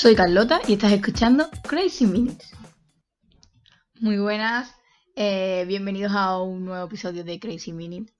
Soy 0.00 0.14
Carlota 0.14 0.62
y 0.66 0.72
estás 0.72 0.92
escuchando 0.92 1.50
Crazy 1.68 2.06
Minutes. 2.06 2.54
Muy 4.00 4.16
buenas, 4.16 4.74
eh, 5.14 5.66
bienvenidos 5.68 6.12
a 6.14 6.40
un 6.40 6.64
nuevo 6.64 6.86
episodio 6.86 7.22
de 7.22 7.38
Crazy 7.38 7.74
Minutes. 7.74 8.14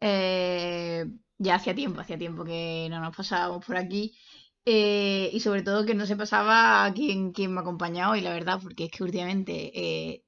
Eh, 0.00 1.04
ya 1.36 1.56
hacía 1.56 1.74
tiempo, 1.74 2.00
hacía 2.00 2.16
tiempo 2.16 2.42
que 2.42 2.86
no 2.88 3.00
nos 3.00 3.14
pasábamos 3.14 3.62
por 3.66 3.76
aquí 3.76 4.16
eh, 4.64 5.28
y 5.30 5.40
sobre 5.40 5.60
todo 5.60 5.84
que 5.84 5.94
no 5.94 6.06
se 6.06 6.16
pasaba 6.16 6.86
a 6.86 6.94
quien, 6.94 7.32
quien 7.32 7.52
me 7.52 7.58
ha 7.58 7.60
acompañado 7.60 8.12
hoy, 8.12 8.22
la 8.22 8.32
verdad, 8.32 8.58
porque 8.62 8.86
es 8.86 8.90
que 8.90 9.04
últimamente 9.04 10.24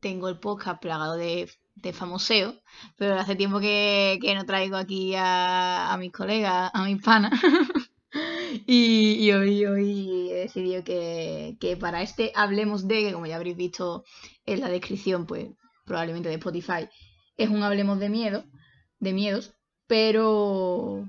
tengo 0.00 0.28
el 0.28 0.38
podcast 0.38 0.80
plagado 0.80 1.16
de, 1.16 1.50
de 1.74 1.92
famoseo, 1.92 2.54
pero 2.96 3.18
hace 3.18 3.34
tiempo 3.34 3.58
que, 3.58 4.20
que 4.22 4.36
no 4.36 4.46
traigo 4.46 4.76
aquí 4.76 5.14
a 5.16 5.96
mis 5.98 6.12
colegas, 6.12 6.70
a 6.72 6.84
mis 6.84 7.02
panas. 7.02 7.32
Y, 8.66 9.30
hoy, 9.32 9.64
hoy 9.66 10.30
he 10.30 10.34
decidido 10.34 10.84
que, 10.84 11.56
que, 11.60 11.76
para 11.76 12.02
este 12.02 12.32
Hablemos 12.34 12.88
de, 12.88 13.02
que 13.02 13.12
como 13.12 13.26
ya 13.26 13.36
habréis 13.36 13.56
visto 13.56 14.04
en 14.46 14.60
la 14.60 14.68
descripción, 14.68 15.26
pues 15.26 15.48
probablemente 15.84 16.28
de 16.28 16.36
Spotify, 16.36 16.88
es 17.36 17.48
un 17.48 17.62
Hablemos 17.62 17.98
de 17.98 18.08
miedo, 18.08 18.44
de 18.98 19.12
miedos, 19.12 19.54
pero, 19.86 21.08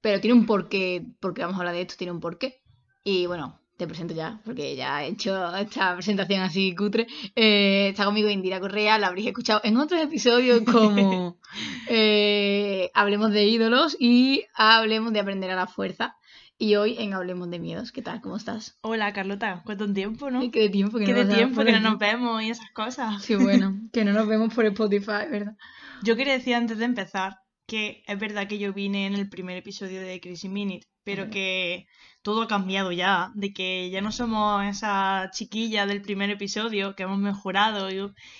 pero 0.00 0.20
tiene 0.20 0.38
un 0.38 0.46
porqué, 0.46 1.06
porque 1.20 1.42
vamos 1.42 1.56
a 1.56 1.60
hablar 1.60 1.74
de 1.74 1.82
esto, 1.82 1.94
tiene 1.96 2.12
un 2.12 2.20
porqué. 2.20 2.60
Y 3.04 3.26
bueno, 3.26 3.60
te 3.76 3.86
presento 3.86 4.14
ya, 4.14 4.40
porque 4.44 4.74
ya 4.74 5.04
he 5.04 5.08
hecho 5.08 5.54
esta 5.56 5.94
presentación 5.94 6.40
así 6.40 6.74
cutre. 6.74 7.06
Eh, 7.34 7.88
está 7.90 8.04
conmigo 8.04 8.28
Indira 8.28 8.58
Correa, 8.58 8.98
la 8.98 9.08
habréis 9.08 9.28
escuchado 9.28 9.60
en 9.64 9.76
otros 9.76 10.00
episodios 10.00 10.62
como 10.62 11.38
eh, 11.88 12.90
Hablemos 12.94 13.30
de 13.32 13.44
ídolos 13.44 13.96
y 14.00 14.44
Hablemos 14.54 15.12
de 15.12 15.20
aprender 15.20 15.50
a 15.50 15.56
la 15.56 15.66
fuerza. 15.66 16.16
Y 16.58 16.76
hoy 16.76 16.96
en 16.98 17.12
Hablemos 17.12 17.50
de 17.50 17.58
Miedos. 17.58 17.92
¿Qué 17.92 18.00
tal? 18.00 18.22
¿Cómo 18.22 18.36
estás? 18.36 18.78
Hola, 18.80 19.12
Carlota. 19.12 19.62
¿Cuánto 19.66 19.92
tiempo, 19.92 20.30
no? 20.30 20.50
¿Qué 20.50 20.60
de 20.60 20.68
tiempo 20.70 20.98
que 20.98 21.04
¿Qué 21.04 21.12
no 21.12 21.24
de 21.24 21.34
tiempo 21.34 21.62
que 21.62 21.72
no 21.72 21.80
nos 21.80 21.98
vemos 21.98 22.42
y 22.42 22.48
esas 22.48 22.70
cosas? 22.70 23.22
Sí, 23.22 23.34
bueno, 23.34 23.78
que 23.92 24.04
no 24.06 24.14
nos 24.14 24.26
vemos 24.26 24.54
por 24.54 24.64
Spotify, 24.64 25.28
¿verdad? 25.30 25.54
Yo 26.02 26.16
quería 26.16 26.32
decir 26.32 26.54
antes 26.54 26.78
de 26.78 26.86
empezar 26.86 27.36
que 27.66 28.02
es 28.06 28.18
verdad 28.18 28.48
que 28.48 28.58
yo 28.58 28.72
vine 28.72 29.06
en 29.06 29.14
el 29.14 29.28
primer 29.28 29.58
episodio 29.58 30.00
de 30.00 30.18
Crazy 30.18 30.48
Minute, 30.48 30.86
pero 31.04 31.28
que 31.28 31.86
todo 32.22 32.42
ha 32.42 32.48
cambiado 32.48 32.90
ya, 32.90 33.32
de 33.34 33.52
que 33.52 33.90
ya 33.90 34.00
no 34.00 34.10
somos 34.12 34.64
esa 34.64 35.30
chiquilla 35.32 35.84
del 35.84 36.00
primer 36.00 36.30
episodio, 36.30 36.94
que 36.94 37.02
hemos 37.02 37.18
mejorado 37.18 37.88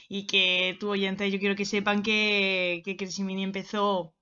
y, 0.08 0.26
que 0.26 0.76
tu 0.80 0.88
oyente, 0.88 1.30
yo 1.30 1.38
quiero 1.38 1.56
que 1.56 1.64
sepan 1.64 2.02
que, 2.02 2.82
que 2.84 2.96
Crazy 2.96 3.24
Minute 3.24 3.44
empezó 3.44 4.15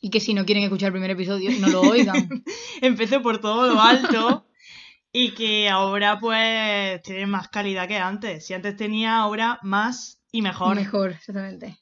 y 0.00 0.10
que 0.10 0.20
si 0.20 0.34
no 0.34 0.44
quieren 0.44 0.64
escuchar 0.64 0.88
el 0.88 0.92
primer 0.94 1.10
episodio, 1.10 1.50
no 1.60 1.68
lo 1.68 1.82
oigan. 1.82 2.44
Empecé 2.80 3.20
por 3.20 3.38
todo 3.38 3.72
lo 3.72 3.80
alto 3.80 4.46
y 5.12 5.32
que 5.32 5.68
ahora 5.68 6.18
pues 6.18 7.02
tiene 7.02 7.26
más 7.26 7.48
calidad 7.48 7.88
que 7.88 7.98
antes. 7.98 8.46
Si 8.46 8.54
antes 8.54 8.76
tenía, 8.76 9.18
ahora 9.18 9.58
más 9.62 10.22
y 10.32 10.42
mejor. 10.42 10.76
Mejor, 10.76 11.12
exactamente. 11.12 11.78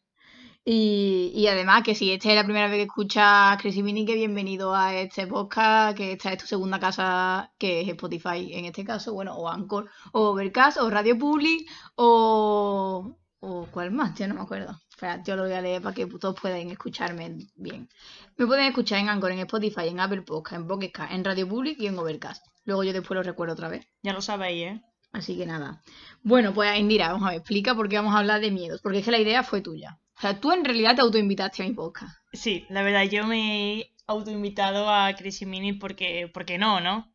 Y, 0.65 1.33
y 1.35 1.47
además 1.47 1.83
que 1.83 1.95
si 1.95 2.11
esta 2.13 2.29
es 2.29 2.35
la 2.35 2.45
primera 2.45 2.67
vez 2.67 2.77
que 2.77 2.83
escuchas 2.83 3.57
Crazy 3.63 3.83
Mini, 3.83 4.05
que 4.05 4.17
bienvenido 4.17 4.75
a 4.75 4.95
este 4.95 5.27
podcast, 5.27 5.97
que 5.97 6.13
esta 6.13 6.33
es 6.33 6.39
tu 6.39 6.47
segunda 6.47 6.79
casa, 6.79 7.53
que 7.57 7.81
es 7.81 7.89
Spotify 7.89 8.53
en 8.53 8.67
este 8.67 8.85
caso, 8.85 9.15
bueno, 9.15 9.35
o 9.35 9.49
Anchor, 9.49 9.89
o 10.13 10.31
Overcast, 10.31 10.77
o 10.79 10.91
Radio 10.91 11.17
Public, 11.17 11.67
o... 11.95 13.17
o 13.41 13.67
¿cuál 13.71 13.93
más? 13.93 14.15
Ya 14.19 14.27
no 14.27 14.35
me 14.35 14.43
acuerdo. 14.43 14.79
Espera, 14.99 15.23
yo 15.23 15.37
lo 15.37 15.45
voy 15.45 15.53
a 15.53 15.61
leer 15.61 15.81
para 15.81 15.95
que 15.95 16.07
todos 16.07 16.35
puedan 16.41 16.71
escucharme 16.71 17.37
bien. 17.55 17.89
Me 18.37 18.47
pueden 18.49 18.65
escuchar 18.65 18.99
en 18.99 19.09
Anchor, 19.09 19.31
en 19.31 19.39
Spotify, 19.39 19.87
en 19.87 20.01
Apple 20.01 20.23
Podcast, 20.23 20.61
en 20.61 20.67
Pocket 20.67 20.91
en 21.11 21.25
Radio 21.25 21.49
Public 21.49 21.79
y 21.79 21.87
en 21.87 21.97
Overcast. 21.97 22.45
Luego 22.65 22.83
yo 22.83 22.93
después 22.93 23.15
lo 23.15 23.23
recuerdo 23.23 23.53
otra 23.55 23.69
vez. 23.69 23.87
Ya 24.03 24.13
lo 24.13 24.21
sabéis, 24.21 24.65
¿eh? 24.65 24.83
Así 25.13 25.37
que 25.39 25.47
nada. 25.47 25.85
Bueno, 26.25 26.53
pues 26.53 26.77
Indira, 26.77 27.13
vamos 27.13 27.29
a 27.29 27.31
ver, 27.31 27.39
explica 27.39 27.77
por 27.77 27.89
qué 27.89 27.95
vamos 27.95 28.13
a 28.13 28.19
hablar 28.19 28.41
de 28.41 28.51
miedos. 28.51 28.81
Porque 28.83 28.99
es 28.99 29.05
que 29.05 29.13
la 29.13 29.21
idea 29.21 29.45
fue 29.45 29.61
tuya. 29.61 30.01
O 30.17 30.21
sea, 30.21 30.41
tú 30.41 30.51
en 30.51 30.65
realidad 30.65 30.97
te 30.97 31.03
autoinvitaste 31.03 31.63
a 31.63 31.69
mi 31.69 31.75
podcast. 31.75 32.19
Sí, 32.33 32.67
la 32.69 32.83
verdad, 32.83 33.05
yo 33.05 33.25
me 33.25 33.79
he 33.79 33.95
autoinvitado 34.09 34.91
a 34.91 35.15
Crazy 35.15 35.47
Mini 35.47 35.75
porque, 35.75 36.29
porque 36.35 36.59
no, 36.59 36.81
¿no? 36.81 37.09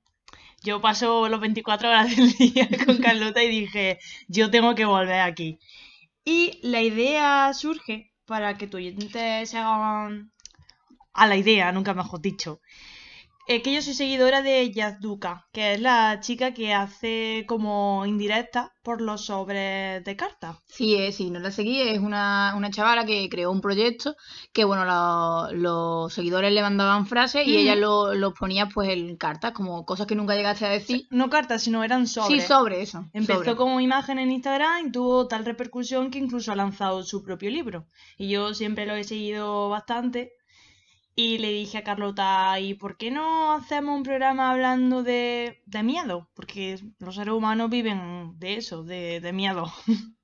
Yo 0.64 0.80
paso 0.80 1.28
los 1.28 1.42
24 1.42 1.90
horas 1.90 2.16
del 2.16 2.32
día 2.38 2.70
con 2.86 3.00
Carlota 3.00 3.44
y 3.44 3.50
dije, 3.50 4.00
yo 4.30 4.50
tengo 4.50 4.74
que 4.74 4.86
volver 4.86 5.20
aquí. 5.20 5.60
Y 6.26 6.60
la 6.64 6.82
idea 6.82 7.54
surge 7.54 8.14
para 8.26 8.58
que 8.58 8.68
tu 8.68 8.78
oyente 8.78 9.46
se 9.46 9.58
hagan 9.58 10.32
a 11.14 11.28
la 11.28 11.36
idea, 11.36 11.72
nunca 11.72 11.94
mejor 11.94 12.22
dicho, 12.22 12.62
eh, 13.48 13.62
que 13.62 13.74
yo 13.74 13.82
soy 13.82 13.94
seguidora 13.94 14.42
de 14.42 14.72
Yazduka, 14.72 15.48
que 15.52 15.74
es 15.74 15.82
la 15.82 16.20
chica 16.22 16.54
que 16.54 16.74
hace 16.74 17.44
como 17.48 18.06
indirecta 18.06 18.72
por 18.84 19.02
los 19.02 19.26
sobres 19.26 20.04
de 20.04 20.16
cartas. 20.16 20.58
Sí, 20.66 20.96
es, 20.96 21.16
sí, 21.16 21.30
no 21.30 21.40
la 21.40 21.52
seguí, 21.52 21.82
es 21.82 22.00
una, 22.00 22.54
una 22.56 22.70
chavala 22.70 23.06
que 23.06 23.30
creó 23.30 23.52
un 23.52 23.62
proyecto 23.62 24.16
que, 24.52 24.64
bueno, 24.66 24.86
los 25.52 26.14
seguidores 26.14 26.54
le 26.54 26.62
mandaban 26.62 27.06
frases 27.06 27.48
y 27.48 27.58
ella 27.58 27.76
los 27.76 28.16
lo 28.16 28.34
ponía 28.34 28.68
pues 28.68 28.90
en 28.90 29.16
cartas, 29.18 29.52
como 29.52 29.86
cosas 29.86 30.08
que 30.08 30.16
nunca 30.16 30.36
llegaste 30.36 30.66
a 30.66 30.70
decir. 30.70 31.08
No 31.10 31.30
cartas, 31.30 31.64
sino 31.64 31.84
eran 31.84 32.08
sobres. 32.08 32.44
Sí, 32.44 32.48
sobre 32.48 32.82
eso. 32.82 33.06
Empezó 33.14 33.56
como 33.56 33.80
imagen 33.80 34.20
en 34.20 34.32
Instagram 34.32 34.88
y 34.88 34.92
tuvo 34.92 35.28
tal 35.28 35.46
repercusión 35.46 36.12
que 36.12 36.20
incluso 36.20 36.52
ha 36.52 36.56
lanzado 36.56 37.04
su 37.04 37.24
propio 37.24 37.50
libro. 37.50 37.88
Y 38.18 38.30
yo 38.30 38.54
siempre 38.54 38.86
lo 38.86 38.96
he 38.96 39.04
seguido 39.04 39.70
bastante 39.70 40.34
y 41.16 41.38
le 41.40 41.52
dije 41.52 41.78
a 41.80 41.84
Carlota, 41.84 42.60
¿y 42.60 42.74
por 42.76 42.98
qué 42.98 43.12
no 43.12 43.54
hacemos 43.54 43.96
un 43.98 44.04
programa 44.04 44.52
hablando 44.52 45.04
de, 45.04 45.62
de 45.66 45.84
miedo? 45.84 46.30
Porque 46.34 46.80
los 47.00 47.16
seres 47.16 47.34
humanos 47.34 47.70
viven 47.70 48.38
de 48.40 48.56
eso, 48.58 48.84
de, 48.84 49.20
de 49.22 49.34
miedo. 49.34 49.72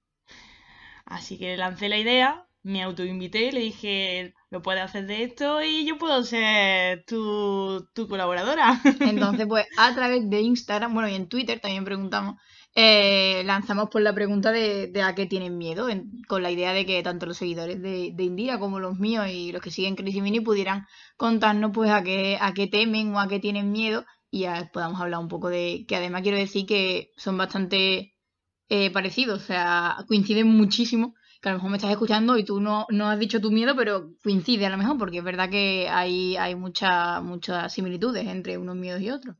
Así 1.05 1.37
que 1.37 1.57
lancé 1.57 1.89
la 1.89 1.97
idea, 1.97 2.47
me 2.63 2.83
autoinvité, 2.83 3.51
le 3.51 3.61
dije, 3.61 4.33
lo 4.49 4.61
puedes 4.61 4.83
hacer 4.83 5.05
de 5.07 5.23
esto 5.23 5.61
y 5.63 5.85
yo 5.85 5.97
puedo 5.97 6.23
ser 6.23 7.03
tu, 7.05 7.87
tu 7.93 8.07
colaboradora. 8.07 8.81
Entonces, 8.99 9.47
pues 9.47 9.65
a 9.77 9.93
través 9.95 10.29
de 10.29 10.41
Instagram, 10.41 10.93
bueno, 10.93 11.09
y 11.09 11.15
en 11.15 11.27
Twitter 11.29 11.59
también 11.59 11.85
preguntamos 11.85 12.35
eh, 12.75 13.43
lanzamos 13.45 13.89
por 13.89 14.01
la 14.01 14.13
pregunta 14.13 14.51
de, 14.51 14.91
a 15.03 15.15
qué 15.15 15.25
tienen 15.25 15.57
miedo, 15.57 15.87
con 16.27 16.43
la 16.43 16.51
idea 16.51 16.73
de 16.73 16.85
que 16.85 17.01
tanto 17.03 17.25
los 17.25 17.37
seguidores 17.37 17.81
de, 17.81 18.11
de, 18.13 18.23
Indira 18.23 18.59
como 18.59 18.79
los 18.79 18.99
míos 18.99 19.27
y 19.29 19.51
los 19.51 19.61
que 19.61 19.71
siguen 19.71 19.95
Crazy 19.95 20.21
Mini 20.21 20.39
pudieran 20.39 20.85
contarnos 21.17 21.71
pues 21.73 21.89
a 21.89 22.03
qué, 22.03 22.37
a 22.39 22.53
qué 22.53 22.67
temen 22.67 23.13
o 23.15 23.19
a 23.19 23.27
qué 23.27 23.39
tienen 23.39 23.71
miedo 23.71 24.05
y 24.31 24.41
ya 24.41 24.69
podamos 24.71 25.01
hablar 25.01 25.19
un 25.19 25.27
poco 25.27 25.49
de 25.49 25.85
que 25.87 25.95
además 25.95 26.21
quiero 26.21 26.37
decir 26.37 26.65
que 26.67 27.11
son 27.17 27.37
bastante 27.37 28.15
eh, 28.69 28.91
parecidos, 28.91 29.41
o 29.41 29.45
sea, 29.45 29.97
coinciden 30.07 30.47
muchísimo 30.47 31.15
que 31.41 31.49
a 31.49 31.53
lo 31.53 31.57
mejor 31.57 31.71
me 31.71 31.77
estás 31.77 31.91
escuchando 31.91 32.37
y 32.37 32.43
tú 32.43 32.59
no, 32.59 32.85
no 32.89 33.07
has 33.07 33.17
dicho 33.19 33.39
tu 33.41 33.51
miedo, 33.51 33.75
pero 33.75 34.11
coincide 34.23 34.65
a 34.65 34.69
lo 34.69 34.77
mejor, 34.77 34.97
porque 34.97 35.19
es 35.19 35.23
verdad 35.23 35.49
que 35.49 35.87
hay, 35.89 36.35
hay 36.35 36.55
muchas 36.55 37.23
muchas 37.23 37.73
similitudes 37.73 38.27
entre 38.27 38.57
unos 38.57 38.75
miedos 38.75 39.01
y 39.01 39.09
otros. 39.09 39.35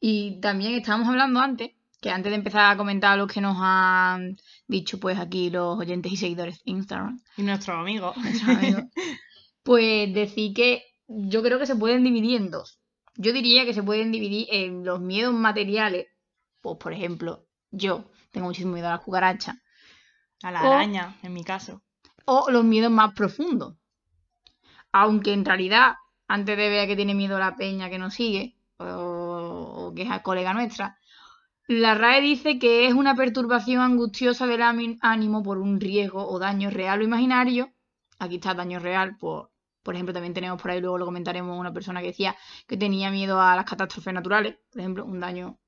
Y 0.00 0.40
también 0.40 0.74
estábamos 0.74 1.08
hablando 1.08 1.40
antes 1.40 1.70
que 2.04 2.10
antes 2.10 2.30
de 2.30 2.36
empezar 2.36 2.70
a 2.70 2.76
comentar 2.76 3.16
lo 3.16 3.26
que 3.26 3.40
nos 3.40 3.56
han 3.58 4.36
dicho 4.66 5.00
pues 5.00 5.18
aquí 5.18 5.48
los 5.48 5.78
oyentes 5.78 6.12
y 6.12 6.18
seguidores 6.18 6.62
de 6.62 6.72
Instagram. 6.72 7.18
Y 7.38 7.42
nuestros 7.44 7.78
amigos. 7.78 8.14
pues 9.62 10.12
decir 10.12 10.52
que 10.52 10.84
yo 11.08 11.42
creo 11.42 11.58
que 11.58 11.64
se 11.64 11.76
pueden 11.76 12.04
dividir 12.04 12.36
en 12.36 12.50
dos. 12.50 12.78
Yo 13.16 13.32
diría 13.32 13.64
que 13.64 13.72
se 13.72 13.82
pueden 13.82 14.12
dividir 14.12 14.48
en 14.50 14.84
los 14.84 15.00
miedos 15.00 15.32
materiales. 15.32 16.08
Pues 16.60 16.76
por 16.78 16.92
ejemplo, 16.92 17.46
yo 17.70 18.04
tengo 18.32 18.48
muchísimo 18.48 18.74
miedo 18.74 18.88
a 18.88 18.90
la 18.90 18.98
cucaracha. 18.98 19.62
A 20.42 20.50
la 20.50 20.60
araña, 20.60 21.16
en 21.22 21.32
mi 21.32 21.42
caso. 21.42 21.80
O 22.26 22.50
los 22.50 22.64
miedos 22.64 22.92
más 22.92 23.14
profundos. 23.14 23.78
Aunque 24.92 25.32
en 25.32 25.46
realidad, 25.46 25.94
antes 26.28 26.54
de 26.54 26.68
ver 26.68 26.86
que 26.86 26.96
tiene 26.96 27.14
miedo 27.14 27.38
la 27.38 27.56
peña 27.56 27.88
que 27.88 27.98
nos 27.98 28.12
sigue, 28.12 28.58
o, 28.76 28.84
o 28.84 29.94
que 29.94 30.02
es 30.02 30.20
colega 30.20 30.52
nuestra, 30.52 30.98
la 31.66 31.94
RAE 31.94 32.20
dice 32.20 32.58
que 32.58 32.86
es 32.86 32.94
una 32.94 33.14
perturbación 33.14 33.80
angustiosa 33.80 34.46
del 34.46 34.62
ánimo 34.62 35.42
por 35.42 35.58
un 35.58 35.80
riesgo 35.80 36.26
o 36.26 36.38
daño 36.38 36.70
real 36.70 37.00
o 37.00 37.04
imaginario. 37.04 37.72
Aquí 38.18 38.36
está 38.36 38.54
daño 38.54 38.78
real, 38.78 39.16
por, 39.16 39.50
por 39.82 39.94
ejemplo, 39.94 40.12
también 40.12 40.34
tenemos 40.34 40.60
por 40.60 40.70
ahí, 40.70 40.80
luego 40.80 40.98
lo 40.98 41.04
comentaremos, 41.04 41.58
una 41.58 41.72
persona 41.72 42.00
que 42.00 42.08
decía 42.08 42.36
que 42.66 42.76
tenía 42.76 43.10
miedo 43.10 43.40
a 43.40 43.56
las 43.56 43.64
catástrofes 43.64 44.12
naturales, 44.12 44.56
por 44.70 44.80
ejemplo, 44.80 45.04
un 45.04 45.20
daño 45.20 45.58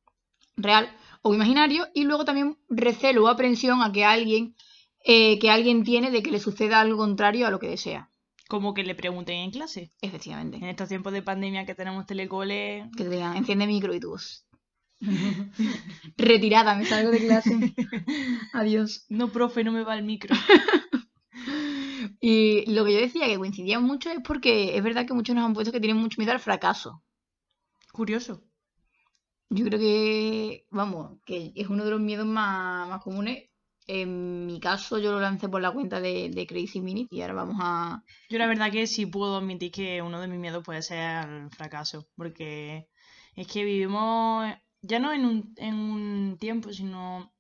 real 0.57 0.91
o 1.23 1.35
imaginario. 1.35 1.89
Y 1.95 2.05
luego 2.05 2.25
también 2.25 2.59
recelo 2.69 3.25
o 3.25 3.29
aprensión 3.29 3.83
a 3.83 3.93
que 3.93 4.05
alguien, 4.05 4.55
eh, 5.05 5.39
que 5.39 5.51
alguien 5.51 5.85
tiene 5.85 6.11
de 6.11 6.23
que 6.23 6.31
le 6.31 6.41
suceda 6.41 6.81
algo 6.81 6.99
contrario 6.99 7.47
a 7.47 7.51
lo 7.51 7.59
que 7.59 7.69
desea. 7.69 8.11
Como 8.49 8.75
que 8.75 8.85
le 8.85 8.95
pregunten 8.95 9.37
en 9.37 9.51
clase. 9.51 9.93
Efectivamente. 10.01 10.59
En 10.59 10.65
estos 10.65 10.89
tiempos 10.89 11.13
de 11.13 11.23
pandemia 11.23 11.67
que 11.67 11.75
tenemos 11.75 12.07
telecole. 12.07 12.89
Que 12.97 13.05
te 13.05 13.11
digan, 13.11 13.37
enciende 13.37 13.67
micro 13.67 13.93
y 13.93 13.99
tú. 13.99 14.17
Retirada, 16.17 16.75
me 16.75 16.85
salgo 16.85 17.11
de 17.11 17.19
clase. 17.19 17.51
Adiós. 18.53 19.05
No, 19.09 19.29
profe, 19.29 19.65
no 19.65 19.73
me 19.73 19.85
va 19.85 19.97
el 19.97 20.05
micro. 20.05 20.35
y 22.21 22.71
lo 22.73 22.85
que 22.85 22.95
yo 22.95 23.01
decía 23.01 23.27
que 23.27 23.39
coincidía 23.39 23.79
mucho 23.81 24.11
es 24.11 24.21
porque 24.25 24.77
es 24.77 24.83
verdad 24.83 25.07
que 25.07 25.15
muchos 25.15 25.35
nos 25.35 25.45
han 25.45 25.55
puesto 25.55 25.73
que 25.73 25.81
tienen 25.81 25.99
mucho 25.99 26.17
miedo 26.19 26.33
al 26.33 26.41
fracaso. 26.41 27.03
Curioso. 27.93 28.43
Yo 29.49 29.65
creo 29.65 29.79
que, 29.79 30.67
vamos, 30.71 31.19
que 31.25 31.53
es 31.55 31.69
uno 31.69 31.85
de 31.85 31.91
los 31.91 32.01
miedos 32.01 32.27
más, 32.27 32.89
más 32.89 33.03
comunes. 33.03 33.49
En 33.89 34.47
mi 34.47 34.59
caso, 34.59 34.99
yo 34.99 35.13
lo 35.13 35.21
lancé 35.21 35.49
por 35.49 35.63
la 35.63 35.71
cuenta 35.71 36.01
de, 36.01 36.29
de 36.29 36.47
Crazy 36.47 36.81
Minute 36.81 37.15
y 37.15 37.21
ahora 37.21 37.35
vamos 37.35 37.57
a. 37.61 38.03
Yo 38.29 38.39
la 38.39 38.49
verdad 38.49 38.73
que 38.73 38.89
sí 38.89 39.07
puedo 39.07 39.37
admitir 39.37 39.71
que 39.71 40.03
uno 40.03 40.21
de 40.21 40.27
mis 40.27 40.41
miedos 40.41 40.65
puede 40.65 40.83
ser 40.83 41.29
el 41.29 41.51
fracaso, 41.51 42.09
porque 42.17 42.89
es 43.37 43.47
que 43.47 43.63
vivimos 43.65 44.53
ya 44.87 44.99
no 44.99 45.13
en 45.13 45.25
un, 45.25 45.55
en 45.57 45.75
un 45.75 46.39
tiempo, 46.39 46.73
sino 46.73 47.33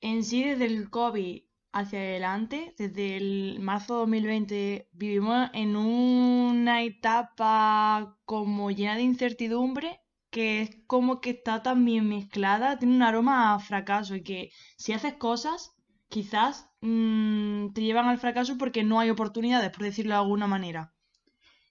en 0.00 0.24
sí 0.24 0.42
desde 0.44 0.66
el 0.66 0.90
COVID 0.90 1.42
hacia 1.72 1.98
adelante, 2.00 2.74
desde 2.78 3.16
el 3.16 3.58
marzo 3.60 3.94
de 3.94 4.00
2020, 4.00 4.88
vivimos 4.92 5.50
en 5.54 5.76
una 5.76 6.82
etapa 6.82 8.18
como 8.24 8.70
llena 8.70 8.96
de 8.96 9.02
incertidumbre, 9.02 10.00
que 10.30 10.62
es 10.62 10.70
como 10.86 11.20
que 11.20 11.30
está 11.30 11.62
también 11.62 12.08
mezclada, 12.08 12.78
tiene 12.78 12.96
un 12.96 13.02
aroma 13.02 13.54
a 13.54 13.58
fracaso 13.58 14.14
y 14.16 14.22
que 14.22 14.50
si 14.76 14.92
haces 14.92 15.14
cosas, 15.14 15.72
quizás 16.08 16.68
mm, 16.80 17.72
te 17.72 17.82
llevan 17.82 18.06
al 18.06 18.18
fracaso 18.18 18.58
porque 18.58 18.84
no 18.84 19.00
hay 19.00 19.10
oportunidades, 19.10 19.70
por 19.70 19.84
decirlo 19.84 20.14
de 20.14 20.20
alguna 20.20 20.46
manera. 20.46 20.94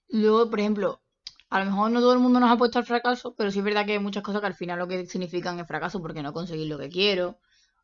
Luego, 0.08 0.50
por 0.50 0.60
ejemplo, 0.60 1.02
a 1.52 1.58
lo 1.58 1.66
mejor 1.66 1.90
no 1.90 2.00
todo 2.00 2.14
el 2.14 2.18
mundo 2.18 2.40
nos 2.40 2.50
ha 2.50 2.56
puesto 2.56 2.78
al 2.78 2.86
fracaso, 2.86 3.34
pero 3.36 3.50
sí 3.50 3.58
es 3.58 3.64
verdad 3.64 3.84
que 3.84 3.92
hay 3.92 3.98
muchas 3.98 4.22
cosas 4.22 4.40
que 4.40 4.46
al 4.46 4.54
final 4.54 4.78
lo 4.78 4.88
que 4.88 5.04
significan 5.04 5.60
es 5.60 5.66
fracaso 5.68 6.00
porque 6.00 6.22
no 6.22 6.32
conseguir 6.32 6.66
lo 6.66 6.78
que 6.78 6.88
quiero 6.88 7.38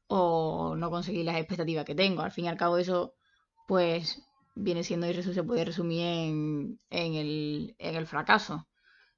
o 0.07 0.75
no 0.75 0.89
conseguir 0.91 1.27
las 1.27 1.37
expectativas 1.37 1.85
que 1.85 1.95
tengo. 1.95 2.23
Al 2.23 2.33
fin 2.33 2.47
y 2.47 2.49
al 2.49 2.57
cabo 2.57 2.79
eso, 2.79 3.13
pues, 3.67 4.23
viene 4.55 4.83
siendo 4.85 5.07
y 5.07 5.23
se 5.23 5.43
puede 5.45 5.67
resumir 5.67 6.01
en, 6.01 6.79
en, 6.89 7.15
el, 7.15 7.77
en 7.79 7.95
el 7.97 8.07
fracaso. 8.07 8.67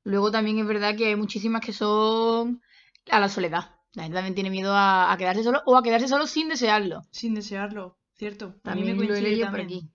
Luego 0.03 0.33
también 0.33 0.59
es 0.59 0.67
verdad 0.67 0.97
que 0.97 1.07
hay 1.07 1.17
muchísimas 1.17 1.65
que 1.65 1.73
son 1.73 2.61
a 3.09 3.21
la 3.21 3.29
soledad. 3.29 3.77
La 3.95 4.03
gente 4.03 4.17
también 4.17 4.35
tiene 4.35 4.51
miedo 4.51 4.73
a, 4.75 5.13
a 5.13 5.17
quedarse 5.17 5.45
solo 5.45 5.63
o 5.65 5.77
a 5.77 5.83
quedarse 5.85 6.09
solo 6.09 6.27
sin 6.27 6.49
desearlo. 6.49 7.03
Sin 7.13 7.35
desearlo, 7.35 7.99
cierto. 8.17 8.47
A 8.65 8.75
mí 8.75 8.83
También 8.85 8.97
me 8.97 9.07
lo 9.07 9.15
he 9.15 9.23
leído 9.23 9.49
por 9.49 9.61
aquí. 9.61 9.89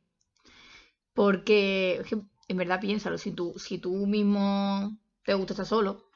Porque 1.14 2.02
en 2.48 2.58
verdad 2.58 2.80
piénsalo, 2.82 3.18
si 3.18 3.32
tú, 3.32 3.54
si 3.58 3.78
tú 3.80 3.92
mismo 4.08 4.98
te 5.24 5.34
gusta 5.36 5.54
estar 5.54 5.66
solo, 5.66 6.10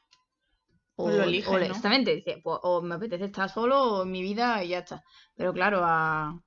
o, 0.96 1.04
Pues 1.04 1.14
lo 1.16 1.24
eliges, 1.24 1.50
o 1.50 1.58
¿no? 1.62 1.64
exactamente, 1.64 2.12
pues, 2.44 2.58
o 2.62 2.82
me 2.82 2.94
apetece 2.96 3.24
estar 3.26 3.48
solo 3.50 3.76
o 3.92 4.02
en 4.04 4.10
mi 4.12 4.22
vida 4.22 4.62
y 4.64 4.68
ya 4.68 4.78
está. 4.80 5.02
Pero 5.36 5.52
claro, 5.52 5.80
a, 5.84 6.40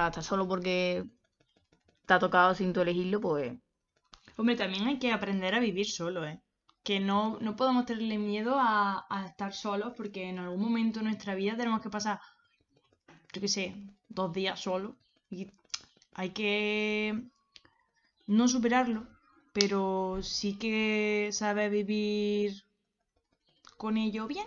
a 0.00 0.06
estar 0.08 0.24
solo 0.24 0.44
porque 0.50 1.04
te 2.06 2.14
ha 2.14 2.18
tocado 2.18 2.54
sin 2.56 2.72
tú 2.72 2.80
elegirlo, 2.80 3.20
pues 3.20 3.52
Hombre, 4.38 4.56
también 4.56 4.86
hay 4.86 4.98
que 4.98 5.12
aprender 5.12 5.54
a 5.54 5.60
vivir 5.60 5.86
solo, 5.86 6.24
¿eh? 6.26 6.40
Que 6.82 6.98
no, 6.98 7.36
no 7.42 7.56
podemos 7.56 7.84
tenerle 7.84 8.16
miedo 8.16 8.56
a, 8.58 9.04
a 9.10 9.26
estar 9.26 9.52
solos 9.52 9.92
porque 9.94 10.30
en 10.30 10.38
algún 10.38 10.62
momento 10.62 11.00
de 11.00 11.04
nuestra 11.06 11.34
vida 11.34 11.56
tenemos 11.58 11.82
que 11.82 11.90
pasar, 11.90 12.18
yo 13.32 13.40
qué 13.40 13.48
sé, 13.48 13.64
dos 14.08 14.32
días 14.32 14.60
solos. 14.60 14.94
Y 15.30 15.50
hay 16.14 16.30
que 16.30 17.22
no 18.28 18.46
superarlo, 18.46 19.08
pero 19.52 20.20
sí 20.22 20.56
que 20.56 21.30
saber 21.32 21.70
vivir 21.72 22.62
con 23.76 23.96
ello 23.96 24.26
bien. 24.26 24.46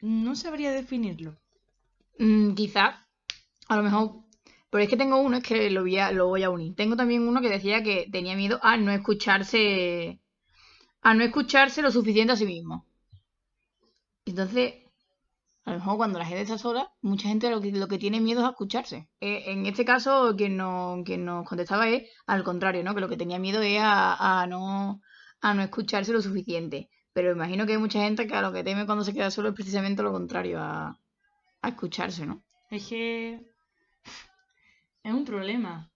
No 0.00 0.34
sabría 0.34 0.72
definirlo. 0.72 1.36
mm, 2.18 2.54
quizás, 2.54 2.96
a 3.68 3.76
lo 3.76 3.82
mejor, 3.82 4.24
pero 4.70 4.82
es 4.84 4.90
que 4.90 4.96
tengo 4.96 5.20
uno, 5.20 5.38
es 5.38 5.42
que 5.44 5.70
lo 5.70 5.82
voy 5.82 6.42
a 6.42 6.50
unir. 6.50 6.74
Tengo 6.74 6.96
también 6.96 7.26
uno 7.28 7.40
que 7.40 7.48
decía 7.50 7.82
que 7.82 8.08
tenía 8.10 8.36
miedo 8.36 8.58
a 8.62 8.76
no 8.76 8.92
escucharse, 8.92 10.20
a 11.02 11.14
no 11.14 11.24
escucharse 11.24 11.82
lo 11.82 11.90
suficiente 11.90 12.32
a 12.32 12.36
sí 12.36 12.46
mismo. 12.46 12.86
Entonces, 14.26 14.74
a 15.68 15.72
lo 15.72 15.78
mejor 15.80 15.98
cuando 15.98 16.18
la 16.18 16.24
gente 16.24 16.42
está 16.42 16.56
sola, 16.56 16.90
mucha 17.02 17.28
gente 17.28 17.50
lo 17.50 17.60
que, 17.60 17.98
tiene 17.98 18.20
miedo 18.20 18.40
es 18.40 18.46
a 18.46 18.50
escucharse. 18.50 19.10
Eh, 19.20 19.44
en 19.48 19.66
este 19.66 19.84
caso, 19.84 20.34
quien, 20.34 20.56
no, 20.56 21.02
quien 21.04 21.26
nos 21.26 21.46
contestaba 21.46 21.90
es 21.90 22.08
al 22.26 22.42
contrario, 22.42 22.82
¿no? 22.82 22.94
Que 22.94 23.02
lo 23.02 23.08
que 23.08 23.18
tenía 23.18 23.38
miedo 23.38 23.60
es 23.60 23.78
a, 23.78 24.40
a 24.40 24.46
no, 24.46 25.02
a 25.42 25.52
no 25.52 25.62
escucharse 25.62 26.14
lo 26.14 26.22
suficiente. 26.22 26.88
Pero 27.12 27.32
imagino 27.32 27.66
que 27.66 27.72
hay 27.72 27.78
mucha 27.78 28.00
gente 28.00 28.26
que 28.26 28.34
a 28.34 28.40
lo 28.40 28.50
que 28.50 28.64
teme 28.64 28.86
cuando 28.86 29.04
se 29.04 29.12
queda 29.12 29.30
solo 29.30 29.50
es 29.50 29.54
precisamente 29.54 30.02
lo 30.02 30.10
contrario, 30.10 30.58
a, 30.58 30.98
a 31.60 31.68
escucharse, 31.68 32.24
¿no? 32.24 32.42
Es 32.70 32.86
que 32.86 33.34
es 35.02 35.12
un 35.12 35.26
problema. 35.26 35.92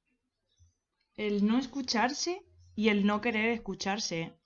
El 1.17 1.47
no 1.47 1.59
escucharse 1.59 2.43
y 2.75 2.91
el 2.91 3.07
no 3.07 3.23
querer 3.23 3.49
escucharse. 3.53 4.37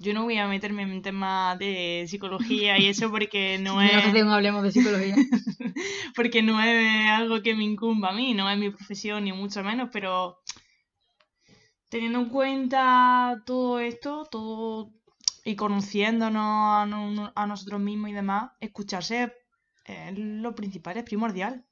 Yo 0.00 0.14
no 0.14 0.24
voy 0.24 0.36
a 0.38 0.48
meterme 0.48 0.82
en 0.82 1.02
temas 1.02 1.58
de 1.58 2.06
psicología 2.08 2.78
y 2.78 2.88
eso 2.88 3.10
porque 3.10 3.58
no 3.60 3.80
no 3.82 3.82
es, 3.82 4.02
que 4.12 4.20
hablemos 4.20 4.62
de 4.62 4.72
psicología. 4.72 5.14
porque 6.16 6.42
no 6.42 6.60
es 6.62 7.08
algo 7.10 7.42
que 7.42 7.54
me 7.54 7.64
incumba 7.64 8.10
a 8.10 8.12
mí, 8.12 8.34
no 8.34 8.50
es 8.50 8.58
mi 8.58 8.70
profesión 8.70 9.24
ni 9.24 9.32
mucho 9.32 9.62
menos, 9.62 9.88
pero 9.92 10.38
teniendo 11.90 12.18
en 12.20 12.28
cuenta 12.30 13.42
todo 13.46 13.80
esto, 13.80 14.24
todo 14.30 14.92
y 15.44 15.56
conociéndonos 15.56 16.42
a, 16.78 16.86
no- 16.86 17.32
a 17.34 17.46
nosotros 17.46 17.80
mismos 17.80 18.10
y 18.10 18.14
demás, 18.14 18.50
escucharse 18.60 19.32
es 19.84 20.18
lo 20.18 20.54
principal, 20.54 20.96
es 20.98 21.04
primordial. 21.04 21.64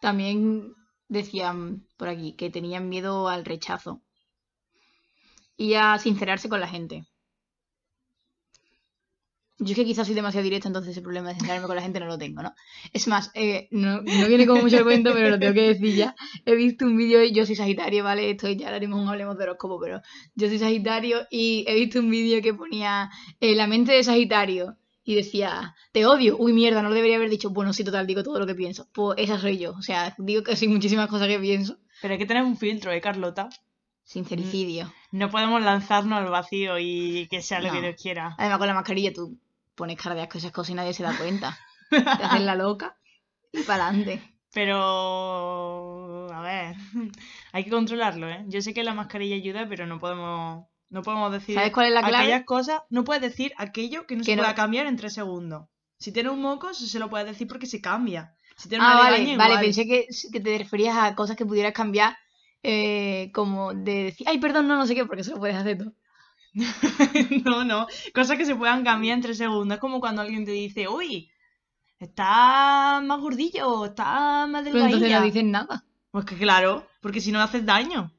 También 0.00 0.74
decían 1.08 1.86
por 1.98 2.08
aquí 2.08 2.34
que 2.36 2.50
tenían 2.50 2.88
miedo 2.88 3.28
al 3.28 3.44
rechazo 3.44 4.02
y 5.58 5.74
a 5.74 5.98
sincerarse 5.98 6.48
con 6.48 6.60
la 6.60 6.68
gente. 6.68 7.04
Yo 9.60 9.72
es 9.72 9.76
que 9.76 9.84
quizás 9.84 10.06
soy 10.06 10.14
demasiado 10.14 10.44
directa, 10.44 10.68
entonces 10.68 10.96
el 10.96 11.02
problema 11.02 11.30
de 11.30 11.34
sincerarme 11.34 11.66
con 11.66 11.74
la 11.74 11.82
gente 11.82 11.98
no 11.98 12.06
lo 12.06 12.16
tengo, 12.16 12.42
¿no? 12.42 12.54
Es 12.92 13.08
más, 13.08 13.32
eh, 13.34 13.66
no, 13.72 14.02
no 14.02 14.28
viene 14.28 14.46
como 14.46 14.62
mucho 14.62 14.76
el 14.78 14.84
cuento, 14.84 15.12
pero 15.12 15.30
lo 15.30 15.38
tengo 15.38 15.52
que 15.52 15.74
decir 15.74 15.96
ya. 15.96 16.14
He 16.46 16.54
visto 16.54 16.84
un 16.84 16.96
vídeo, 16.96 17.24
yo 17.24 17.44
soy 17.44 17.56
Sagitario, 17.56 18.04
¿vale? 18.04 18.30
Esto 18.30 18.48
ya 18.48 18.68
haremos 18.68 19.00
un 19.00 19.08
hablemos 19.08 19.36
de 19.36 19.42
horóscopo, 19.44 19.80
pero 19.80 20.00
yo 20.36 20.48
soy 20.48 20.60
Sagitario 20.60 21.26
y 21.28 21.64
he 21.66 21.74
visto 21.74 21.98
un 21.98 22.08
vídeo 22.08 22.40
que 22.40 22.54
ponía 22.54 23.10
eh, 23.40 23.56
la 23.56 23.66
mente 23.66 23.92
de 23.92 24.04
Sagitario 24.04 24.76
y 25.02 25.16
decía, 25.16 25.74
te 25.90 26.06
odio, 26.06 26.36
uy 26.38 26.52
mierda, 26.52 26.80
no 26.80 26.90
lo 26.90 26.94
debería 26.94 27.16
haber 27.16 27.30
dicho, 27.30 27.50
bueno, 27.50 27.72
sí, 27.72 27.82
total, 27.82 28.06
digo 28.06 28.22
todo 28.22 28.38
lo 28.38 28.46
que 28.46 28.54
pienso. 28.54 28.86
Pues 28.92 29.18
esa 29.18 29.40
soy 29.40 29.58
yo, 29.58 29.72
o 29.72 29.82
sea, 29.82 30.14
digo 30.18 30.44
que 30.44 30.54
soy 30.54 30.68
muchísimas 30.68 31.08
cosas 31.08 31.26
que 31.26 31.40
pienso. 31.40 31.78
Pero 32.00 32.12
hay 32.12 32.18
que 32.18 32.26
tener 32.26 32.44
un 32.44 32.56
filtro, 32.56 32.92
¿eh, 32.92 33.00
Carlota? 33.00 33.48
Sincericidio. 34.04 34.92
No 35.10 35.30
podemos 35.30 35.60
lanzarnos 35.62 36.20
al 36.20 36.30
vacío 36.30 36.78
y 36.78 37.26
que 37.28 37.42
sea 37.42 37.60
lo 37.60 37.72
que. 37.72 37.80
Dios 37.80 37.96
quiera. 38.00 38.36
Además, 38.38 38.58
con 38.58 38.66
la 38.68 38.74
mascarilla 38.74 39.12
tú 39.12 39.36
pones 39.78 39.96
cara 39.96 40.14
de 40.14 40.28
esas 40.34 40.52
cosas 40.52 40.70
y 40.70 40.74
nadie 40.74 40.92
se 40.92 41.02
da 41.02 41.16
cuenta. 41.16 41.56
Te 41.88 41.96
haces 41.98 42.42
la 42.42 42.54
loca 42.54 42.96
y 43.52 43.62
para 43.62 43.88
adelante. 43.88 44.20
Pero, 44.52 46.32
a 46.32 46.40
ver, 46.42 46.76
hay 47.52 47.64
que 47.64 47.70
controlarlo, 47.70 48.28
¿eh? 48.28 48.44
Yo 48.48 48.60
sé 48.60 48.74
que 48.74 48.82
la 48.82 48.94
mascarilla 48.94 49.36
ayuda, 49.36 49.66
pero 49.68 49.86
no 49.86 49.98
podemos, 49.98 50.66
no 50.90 51.02
podemos 51.02 51.32
decir 51.32 51.54
¿Sabes 51.54 51.72
cuál 51.72 51.86
es 51.86 51.92
la 51.94 52.00
clave? 52.00 52.16
aquellas 52.24 52.44
cosas. 52.44 52.80
No 52.90 53.04
puedes 53.04 53.22
decir 53.22 53.52
aquello 53.56 54.06
que 54.06 54.16
no 54.16 54.20
Que 54.24 54.32
se 54.32 54.36
no- 54.36 54.42
pueda 54.42 54.54
cambiar 54.54 54.86
en 54.86 54.96
tres 54.96 55.14
segundos. 55.14 55.66
Si 55.98 56.12
tienes 56.12 56.32
un 56.32 56.40
moco, 56.42 56.72
se 56.74 56.98
lo 56.98 57.08
puedes 57.10 57.26
decir 57.26 57.46
porque 57.48 57.66
se 57.66 57.80
cambia. 57.80 58.34
Si 58.56 58.68
tienes 58.68 58.86
Ah, 58.86 58.92
una 58.94 59.00
vale, 59.02 59.18
legaña, 59.18 59.38
vale, 59.38 59.50
igual. 59.54 59.64
pensé 59.64 59.86
que, 59.86 60.06
que 60.32 60.40
te 60.40 60.58
referías 60.58 60.96
a 60.96 61.14
cosas 61.14 61.36
que 61.36 61.46
pudieras 61.46 61.72
cambiar, 61.72 62.16
eh, 62.62 63.30
como 63.34 63.74
de 63.74 64.04
decir, 64.04 64.26
ay, 64.28 64.38
perdón, 64.38 64.66
no, 64.68 64.76
no 64.76 64.86
sé 64.86 64.94
qué, 64.94 65.04
porque 65.06 65.22
eso 65.22 65.32
lo 65.32 65.38
puedes 65.38 65.56
hacer 65.56 65.78
tú. 65.78 65.94
No, 67.44 67.64
no. 67.64 67.86
Cosas 68.14 68.36
que 68.36 68.44
se 68.46 68.56
puedan 68.56 68.84
cambiar 68.84 69.16
en 69.16 69.22
tres 69.22 69.38
segundos. 69.38 69.76
Es 69.76 69.80
como 69.80 70.00
cuando 70.00 70.22
alguien 70.22 70.44
te 70.44 70.52
dice, 70.52 70.88
uy, 70.88 71.30
está 71.98 73.00
más 73.02 73.20
gordillo, 73.20 73.86
está 73.86 74.46
más 74.46 74.64
Pero 74.64 74.84
entonces 74.84 75.10
delgadilla. 75.10 75.20
no 75.20 75.24
dicen 75.26 75.50
nada. 75.50 75.84
Pues 76.10 76.24
que 76.24 76.36
claro, 76.36 76.86
porque 77.00 77.20
si 77.20 77.32
no 77.32 77.40
haces 77.40 77.64
daño. 77.66 78.12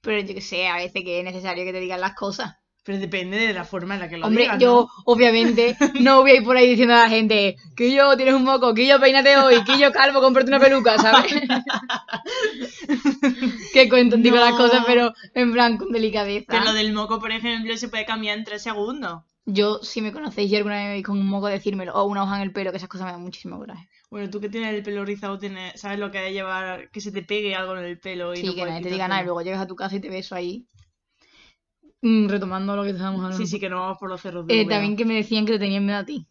Pero 0.00 0.20
yo 0.20 0.34
que 0.34 0.40
sé, 0.40 0.68
a 0.68 0.76
veces 0.76 1.04
que 1.04 1.18
es 1.20 1.24
necesario 1.24 1.64
que 1.64 1.72
te 1.72 1.80
digan 1.80 2.00
las 2.00 2.14
cosas. 2.14 2.56
Pero 2.88 3.00
depende 3.00 3.36
de 3.36 3.52
la 3.52 3.64
forma 3.64 3.96
en 3.96 4.00
la 4.00 4.08
que 4.08 4.16
lo 4.16 4.26
Hombre, 4.26 4.44
digas, 4.44 4.58
yo 4.58 4.88
¿no? 4.96 5.02
obviamente 5.04 5.76
no 6.00 6.22
voy 6.22 6.30
a 6.30 6.34
ir 6.36 6.42
por 6.42 6.56
ahí 6.56 6.70
diciendo 6.70 6.94
a 6.94 7.02
la 7.02 7.10
gente 7.10 7.54
que 7.76 7.92
yo 7.92 8.16
tienes 8.16 8.32
un 8.32 8.44
moco, 8.44 8.72
que 8.72 8.86
yo 8.86 8.98
peínate 8.98 9.36
hoy, 9.36 9.62
que 9.62 9.78
yo 9.78 9.92
calvo, 9.92 10.22
comprate 10.22 10.48
una 10.48 10.58
peluca, 10.58 10.96
¿sabes? 10.96 11.30
que 13.74 13.90
cuento, 13.90 14.16
digo 14.16 14.36
las 14.36 14.52
No. 14.52 14.56
cosas, 14.56 14.84
pero 14.86 15.12
en 15.34 15.52
plan 15.52 15.76
con 15.76 15.92
delicadeza. 15.92 16.46
Que 16.50 16.64
lo 16.64 16.72
del 16.72 16.94
moco, 16.94 17.20
por 17.20 17.30
ejemplo, 17.30 17.76
se 17.76 17.90
puede 17.90 18.06
cambiar 18.06 18.38
en 18.38 18.44
tres 18.44 18.62
segundos. 18.62 19.20
Yo, 19.44 19.80
si 19.82 20.00
me 20.00 20.10
conocéis 20.12 20.50
y 20.50 20.56
alguna 20.56 20.76
vez 20.76 20.84
me 20.84 20.90
veis 20.92 21.04
con 21.04 21.18
un 21.18 21.26
moco, 21.26 21.46
decírmelo, 21.48 21.92
o 21.94 22.04
una 22.04 22.22
hoja 22.22 22.36
en 22.36 22.42
el 22.42 22.52
pelo, 22.52 22.70
que 22.70 22.78
esas 22.78 22.88
cosas 22.88 23.04
me 23.06 23.12
dan 23.12 23.22
muchísimo 23.22 23.58
coraje. 23.58 23.86
Bueno, 24.10 24.30
tú 24.30 24.40
que 24.40 24.48
tienes 24.48 24.74
el 24.74 24.82
pelo 24.82 25.04
rizado, 25.04 25.38
tienes, 25.38 25.78
sabes 25.78 25.98
lo 25.98 26.10
que 26.10 26.26
es 26.26 26.32
llevar, 26.32 26.88
que 26.90 27.02
se 27.02 27.12
te 27.12 27.22
pegue 27.22 27.54
algo 27.54 27.76
en 27.76 27.84
el 27.84 27.98
pelo 27.98 28.32
y 28.34 28.38
Sí, 28.38 28.46
no 28.46 28.52
que 28.54 28.60
puedes 28.60 28.72
nadie 28.72 28.84
te 28.84 28.90
diga 28.94 29.08
nada 29.08 29.20
y 29.20 29.24
luego 29.24 29.42
llegas 29.42 29.60
a 29.60 29.66
tu 29.66 29.76
casa 29.76 29.96
y 29.96 30.00
te 30.00 30.08
ves 30.08 30.32
ahí. 30.32 30.66
Mm, 32.00 32.28
retomando 32.28 32.76
lo 32.76 32.84
que 32.84 32.90
estábamos 32.90 33.22
hablando. 33.24 33.44
Sí, 33.44 33.46
sí, 33.50 33.58
que 33.58 33.68
no 33.68 33.80
vamos 33.80 33.98
por 33.98 34.08
los 34.08 34.20
cerros 34.20 34.46
de 34.46 34.60
Eh, 34.60 34.66
también 34.66 34.96
que 34.96 35.04
me 35.04 35.14
decían 35.14 35.44
que 35.46 35.52
te 35.52 35.58
tenían 35.58 35.84
miedo 35.84 35.98
a 35.98 36.04
ti. 36.04 36.26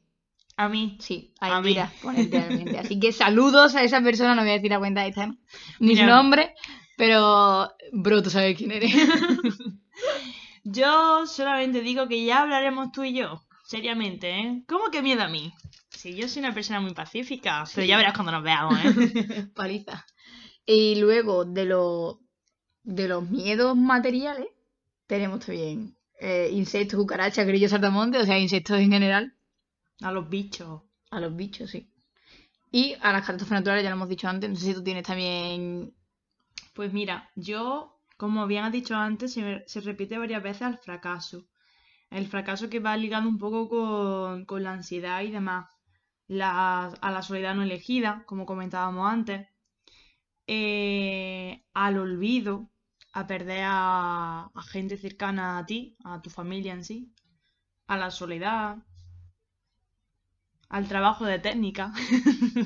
A 0.55 0.69
mí. 0.69 0.97
Sí, 0.99 1.33
ahí 1.39 1.51
A 1.51 1.61
mira, 1.61 1.91
pone 2.01 2.23
literalmente. 2.23 2.77
Así 2.79 2.99
que 2.99 3.11
saludos 3.11 3.75
a 3.75 3.83
esa 3.83 4.01
persona, 4.01 4.33
no 4.33 4.41
voy 4.41 4.51
a 4.51 4.53
decir 4.53 4.71
la 4.71 4.79
cuenta 4.79 5.01
de 5.01 5.07
Instagram, 5.07 5.37
ni 5.79 5.95
su 5.95 6.05
nombre, 6.05 6.55
pero 6.95 7.69
bro, 7.91 8.23
tú 8.23 8.29
sabes 8.29 8.57
quién 8.57 8.71
eres. 8.71 8.91
Yo 10.63 11.25
solamente 11.27 11.81
digo 11.81 12.07
que 12.07 12.25
ya 12.25 12.41
hablaremos 12.41 12.91
tú 12.91 13.03
y 13.03 13.13
yo. 13.13 13.41
seriamente, 13.65 14.31
¿eh? 14.31 14.63
¿Cómo 14.67 14.89
que 14.91 15.01
miedo 15.01 15.23
a 15.23 15.27
mí? 15.29 15.53
Si 15.89 16.13
yo 16.15 16.27
soy 16.27 16.41
una 16.41 16.53
persona 16.53 16.79
muy 16.81 16.93
pacífica, 16.93 17.63
pero 17.73 17.87
ya 17.87 17.97
verás 17.97 18.13
cuando 18.13 18.31
nos 18.33 18.43
veamos, 18.43 18.77
¿eh? 18.83 19.47
Paliza. 19.55 20.05
Y 20.65 20.95
luego 20.95 21.45
de 21.45 21.65
los 21.65 22.17
de 22.83 23.07
los 23.07 23.29
miedos 23.29 23.75
materiales, 23.77 24.47
tenemos 25.07 25.45
también 25.45 25.97
eh, 26.19 26.49
insectos, 26.51 26.99
cucarachas, 26.99 27.47
grillos, 27.47 27.71
saltamontes, 27.71 28.23
o 28.23 28.25
sea, 28.25 28.39
insectos 28.39 28.79
en 28.79 28.91
general. 28.91 29.33
A 30.01 30.11
los 30.11 30.29
bichos. 30.29 30.83
A 31.09 31.19
los 31.19 31.35
bichos, 31.35 31.71
sí. 31.71 31.89
Y 32.71 32.95
a 33.01 33.13
las 33.13 33.21
catástrofes 33.21 33.53
naturales, 33.53 33.83
ya 33.83 33.89
lo 33.89 33.95
hemos 33.95 34.09
dicho 34.09 34.27
antes. 34.27 34.49
No 34.49 34.55
sé 34.55 34.67
si 34.67 34.73
tú 34.73 34.83
tienes 34.83 35.03
también. 35.03 35.93
Pues 36.73 36.93
mira, 36.93 37.31
yo, 37.35 37.99
como 38.17 38.45
bien 38.45 38.65
has 38.65 38.71
dicho 38.71 38.95
antes, 38.95 39.33
se, 39.33 39.63
se 39.65 39.81
repite 39.81 40.17
varias 40.17 40.43
veces 40.43 40.63
al 40.63 40.77
fracaso. 40.77 41.47
El 42.09 42.27
fracaso 42.27 42.69
que 42.69 42.79
va 42.79 42.95
ligado 42.97 43.27
un 43.27 43.37
poco 43.37 43.69
con, 43.69 44.45
con 44.45 44.63
la 44.63 44.73
ansiedad 44.73 45.21
y 45.21 45.31
demás. 45.31 45.67
La, 46.27 46.87
a 46.87 47.11
la 47.11 47.21
soledad 47.21 47.55
no 47.55 47.63
elegida, 47.63 48.23
como 48.25 48.45
comentábamos 48.45 49.09
antes. 49.09 49.47
Eh, 50.45 51.63
al 51.73 51.97
olvido, 51.97 52.69
a 53.17 53.25
perder 53.25 53.63
a, 53.65 54.51
a 54.53 54.61
gente 54.73 54.95
cercana 54.95 55.57
a 55.57 55.65
ti, 55.65 55.97
a 56.03 56.21
tu 56.21 56.29
familia 56.29 56.73
en 56.73 56.83
sí. 56.83 57.11
A 57.87 57.97
la 57.97 58.11
soledad, 58.11 58.77
al 60.69 60.87
trabajo 60.87 61.25
de 61.25 61.39
técnica, 61.39 61.93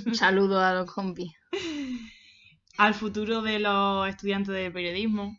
Un 0.05 0.15
saludo 0.15 0.59
a 0.59 0.73
los 0.73 0.91
compis. 0.91 1.31
al 2.77 2.93
futuro 2.95 3.41
de 3.41 3.59
los 3.59 4.09
estudiantes 4.09 4.53
de 4.53 4.71
periodismo, 4.71 5.37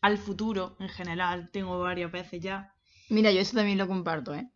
al 0.00 0.18
futuro 0.18 0.76
en 0.78 0.88
general, 0.88 1.50
tengo 1.50 1.80
varias 1.80 2.12
veces 2.12 2.40
ya. 2.40 2.72
Mira, 3.08 3.32
yo 3.32 3.40
eso 3.40 3.56
también 3.56 3.78
lo 3.78 3.88
comparto, 3.88 4.32
¿eh? 4.32 4.48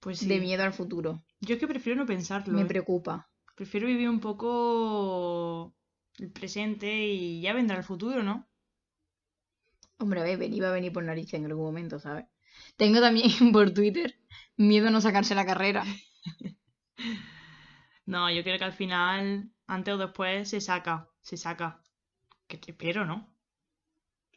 Pues 0.00 0.18
sí. 0.18 0.26
De 0.26 0.40
miedo 0.40 0.64
al 0.64 0.72
futuro. 0.72 1.22
Yo 1.40 1.54
es 1.54 1.60
que 1.60 1.68
prefiero 1.68 2.00
no 2.00 2.06
pensarlo. 2.06 2.54
Me 2.54 2.62
¿eh? 2.62 2.66
preocupa. 2.66 3.30
Prefiero 3.54 3.86
vivir 3.86 4.08
un 4.08 4.18
poco 4.18 5.76
el 6.18 6.30
presente 6.32 7.06
y 7.06 7.40
ya 7.40 7.52
vendrá 7.52 7.76
el 7.76 7.84
futuro, 7.84 8.22
¿no? 8.24 8.48
Hombre, 9.98 10.20
a 10.20 10.24
ver, 10.24 10.38
ven- 10.38 10.54
iba 10.54 10.68
a 10.68 10.72
venir 10.78 10.92
por 10.92 11.02
narices 11.04 11.34
en 11.34 11.46
algún 11.46 11.64
momento, 11.64 11.98
¿sabes? 11.98 12.26
Tengo 12.76 13.00
también 13.00 13.30
por 13.52 13.72
Twitter 13.72 14.14
miedo 14.56 14.88
a 14.88 14.90
no 14.90 15.00
sacarse 15.00 15.34
la 15.34 15.46
carrera. 15.46 15.84
No, 18.06 18.30
yo 18.30 18.42
creo 18.42 18.58
que 18.58 18.64
al 18.64 18.72
final, 18.72 19.50
antes 19.66 19.94
o 19.94 19.98
después, 19.98 20.48
se 20.48 20.60
saca, 20.62 21.08
se 21.20 21.36
saca. 21.36 21.82
Que 22.48 22.60
que 22.60 22.72
espero, 22.72 23.04
¿no? 23.06 23.34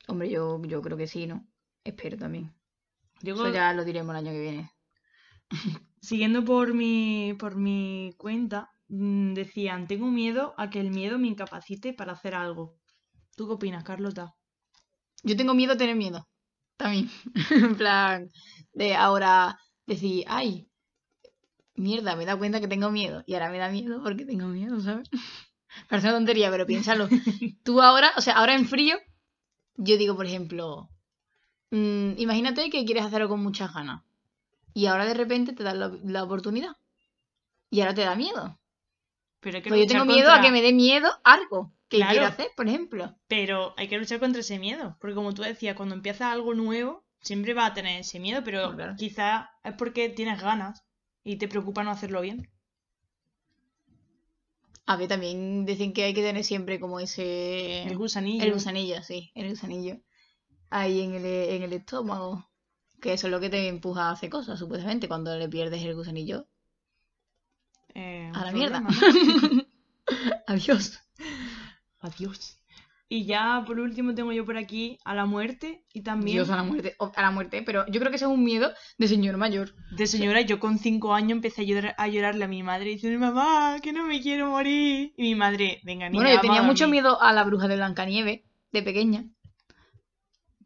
Hombre, 0.07 0.29
yo, 0.29 0.61
yo 0.65 0.81
creo 0.81 0.97
que 0.97 1.07
sí, 1.07 1.27
¿no? 1.27 1.47
Espero 1.83 2.17
también. 2.17 2.53
Eso 3.35 3.47
ya 3.49 3.73
lo 3.73 3.85
diremos 3.85 4.11
el 4.13 4.17
año 4.17 4.31
que 4.31 4.41
viene. 4.41 4.71
siguiendo 6.01 6.43
por 6.45 6.73
mi, 6.73 7.35
por 7.39 7.55
mi 7.55 8.13
cuenta, 8.17 8.71
decían, 8.87 9.87
tengo 9.87 10.07
miedo 10.07 10.53
a 10.57 10.69
que 10.69 10.79
el 10.79 10.91
miedo 10.91 11.19
me 11.19 11.27
incapacite 11.27 11.93
para 11.93 12.13
hacer 12.13 12.35
algo. 12.35 12.75
¿Tú 13.35 13.47
qué 13.47 13.53
opinas, 13.53 13.83
Carlota? 13.83 14.33
Yo 15.23 15.35
tengo 15.35 15.53
miedo 15.53 15.73
a 15.73 15.77
tener 15.77 15.95
miedo. 15.95 16.27
También. 16.77 17.09
en 17.51 17.75
plan, 17.75 18.29
de 18.73 18.95
ahora 18.95 19.59
decir, 19.85 20.25
ay, 20.27 20.67
mierda, 21.75 22.15
me 22.15 22.23
he 22.23 22.25
dado 22.25 22.39
cuenta 22.39 22.59
que 22.59 22.67
tengo 22.67 22.91
miedo. 22.91 23.23
Y 23.25 23.33
ahora 23.33 23.49
me 23.49 23.57
da 23.57 23.69
miedo 23.69 24.01
porque 24.03 24.25
tengo 24.25 24.47
miedo, 24.47 24.79
¿sabes? 24.81 25.09
Parece 25.89 26.07
una 26.07 26.17
tontería, 26.17 26.49
pero 26.49 26.65
piénsalo. 26.65 27.07
Tú 27.63 27.81
ahora, 27.81 28.11
o 28.17 28.21
sea, 28.21 28.33
ahora 28.37 28.55
en 28.55 28.67
frío, 28.67 28.97
yo 29.75 29.97
digo, 29.97 30.15
por 30.15 30.25
ejemplo, 30.25 30.89
mm, 31.71 32.13
imagínate 32.17 32.69
que 32.69 32.85
quieres 32.85 33.05
hacerlo 33.05 33.29
con 33.29 33.41
muchas 33.41 33.73
ganas. 33.73 34.03
Y 34.73 34.85
ahora 34.85 35.05
de 35.05 35.13
repente 35.13 35.53
te 35.53 35.63
dan 35.63 35.79
la, 35.79 35.97
la 36.03 36.23
oportunidad. 36.23 36.73
Y 37.69 37.81
ahora 37.81 37.93
te 37.93 38.01
da 38.01 38.15
miedo. 38.15 38.57
Pero 39.39 39.57
hay 39.57 39.63
que 39.63 39.69
Pues 39.69 39.81
yo 39.81 39.87
tengo 39.87 40.05
miedo 40.05 40.31
a 40.31 40.41
que 40.41 40.51
me 40.51 40.61
dé 40.61 40.73
miedo 40.73 41.09
algo 41.23 41.73
que 41.89 41.97
Claro. 41.97 42.11
quiero 42.11 42.25
hacer, 42.27 42.47
por 42.55 42.67
ejemplo. 42.67 43.15
Pero 43.27 43.73
hay 43.77 43.87
que 43.87 43.97
luchar 43.97 44.19
contra 44.19 44.41
ese 44.41 44.59
miedo. 44.59 44.97
Porque 44.99 45.15
como 45.15 45.33
tú 45.33 45.41
decías, 45.41 45.75
cuando 45.75 45.95
empiezas 45.95 46.33
algo 46.33 46.53
nuevo, 46.53 47.05
siempre 47.21 47.53
vas 47.53 47.71
a 47.71 47.73
tener 47.73 47.99
ese 48.01 48.19
miedo, 48.19 48.41
pero 48.43 48.73
Claro. 48.75 48.95
quizás 48.97 49.47
es 49.63 49.73
porque 49.73 50.09
tienes 50.09 50.41
ganas 50.41 50.83
y 51.23 51.37
te 51.37 51.47
preocupa 51.47 51.83
no 51.83 51.91
hacerlo 51.91 52.21
bien. 52.21 52.49
A 54.85 54.95
ver, 54.95 55.07
también 55.09 55.65
dicen 55.65 55.91
que 55.93 56.03
hay 56.05 56.13
que 56.13 56.21
tener 56.21 56.43
siempre 56.43 56.79
como 56.79 56.99
ese... 56.99 57.83
El 57.83 57.97
gusanillo. 57.97 58.43
El 58.43 58.53
gusanillo, 58.53 59.03
sí, 59.03 59.31
el 59.35 59.49
gusanillo. 59.49 59.97
Ahí 60.69 61.01
en 61.01 61.13
el, 61.15 61.25
en 61.25 61.63
el 61.63 61.73
estómago. 61.73 62.49
Que 63.01 63.13
eso 63.13 63.27
es 63.27 63.31
lo 63.31 63.39
que 63.39 63.49
te 63.49 63.67
empuja 63.67 64.03
a 64.09 64.11
hacer 64.11 64.29
cosas, 64.29 64.57
supuestamente. 64.57 65.07
Cuando 65.07 65.37
le 65.37 65.49
pierdes 65.49 65.83
el 65.83 65.93
gusanillo. 65.95 66.47
A 68.41 68.45
la 68.45 68.51
mierda. 68.51 68.83
Adiós. 70.47 70.99
Adiós. 71.99 72.53
Y 73.09 73.25
ya 73.25 73.63
por 73.65 73.79
último 73.79 74.13
tengo 74.13 74.33
yo 74.33 74.43
por 74.45 74.57
aquí 74.57 74.99
a 75.05 75.15
la 75.15 75.25
muerte 75.25 75.85
y 75.93 76.01
también 76.01 76.35
Dios 76.37 76.49
a 76.49 76.57
la 76.57 76.63
muerte. 76.63 76.95
o- 76.99 77.11
A 77.15 77.21
la 77.21 77.31
muerte. 77.31 77.61
Pero 77.65 77.85
yo 77.87 77.99
creo 78.01 78.09
que 78.11 78.17
ese 78.17 78.25
es 78.25 78.31
un 78.31 78.43
miedo 78.43 78.69
de 78.97 79.07
señor 79.07 79.37
mayor. 79.37 79.73
de 79.91 80.07
señora. 80.07 80.41
Yo 80.41 80.59
con 80.59 80.77
cinco 80.77 81.13
años 81.13 81.31
empecé 81.31 81.61
a, 81.61 81.65
llorar, 81.65 81.95
a 81.97 82.07
llorarle 82.09 82.43
a 82.43 82.47
mi 82.49 82.63
madre 82.63 82.89
diciendo, 82.89 83.17
mamá, 83.19 83.77
que 83.81 83.93
no 83.93 84.05
me 84.05 84.21
quiero 84.21 84.49
morir. 84.49 85.13
Y 85.17 85.21
mi 85.23 85.35
madre, 85.35 85.79
venga, 85.85 86.09
niña, 86.09 86.21
Bueno, 86.21 86.35
yo 86.35 86.41
tenía 86.41 86.61
mucho 86.61 86.83
dormir". 86.85 87.01
miedo 87.03 87.21
a 87.21 87.31
la 87.31 87.43
bruja 87.45 87.67
de 87.69 87.75
Blancanieves 87.77 88.41
de 88.73 88.83
pequeña. 88.83 89.23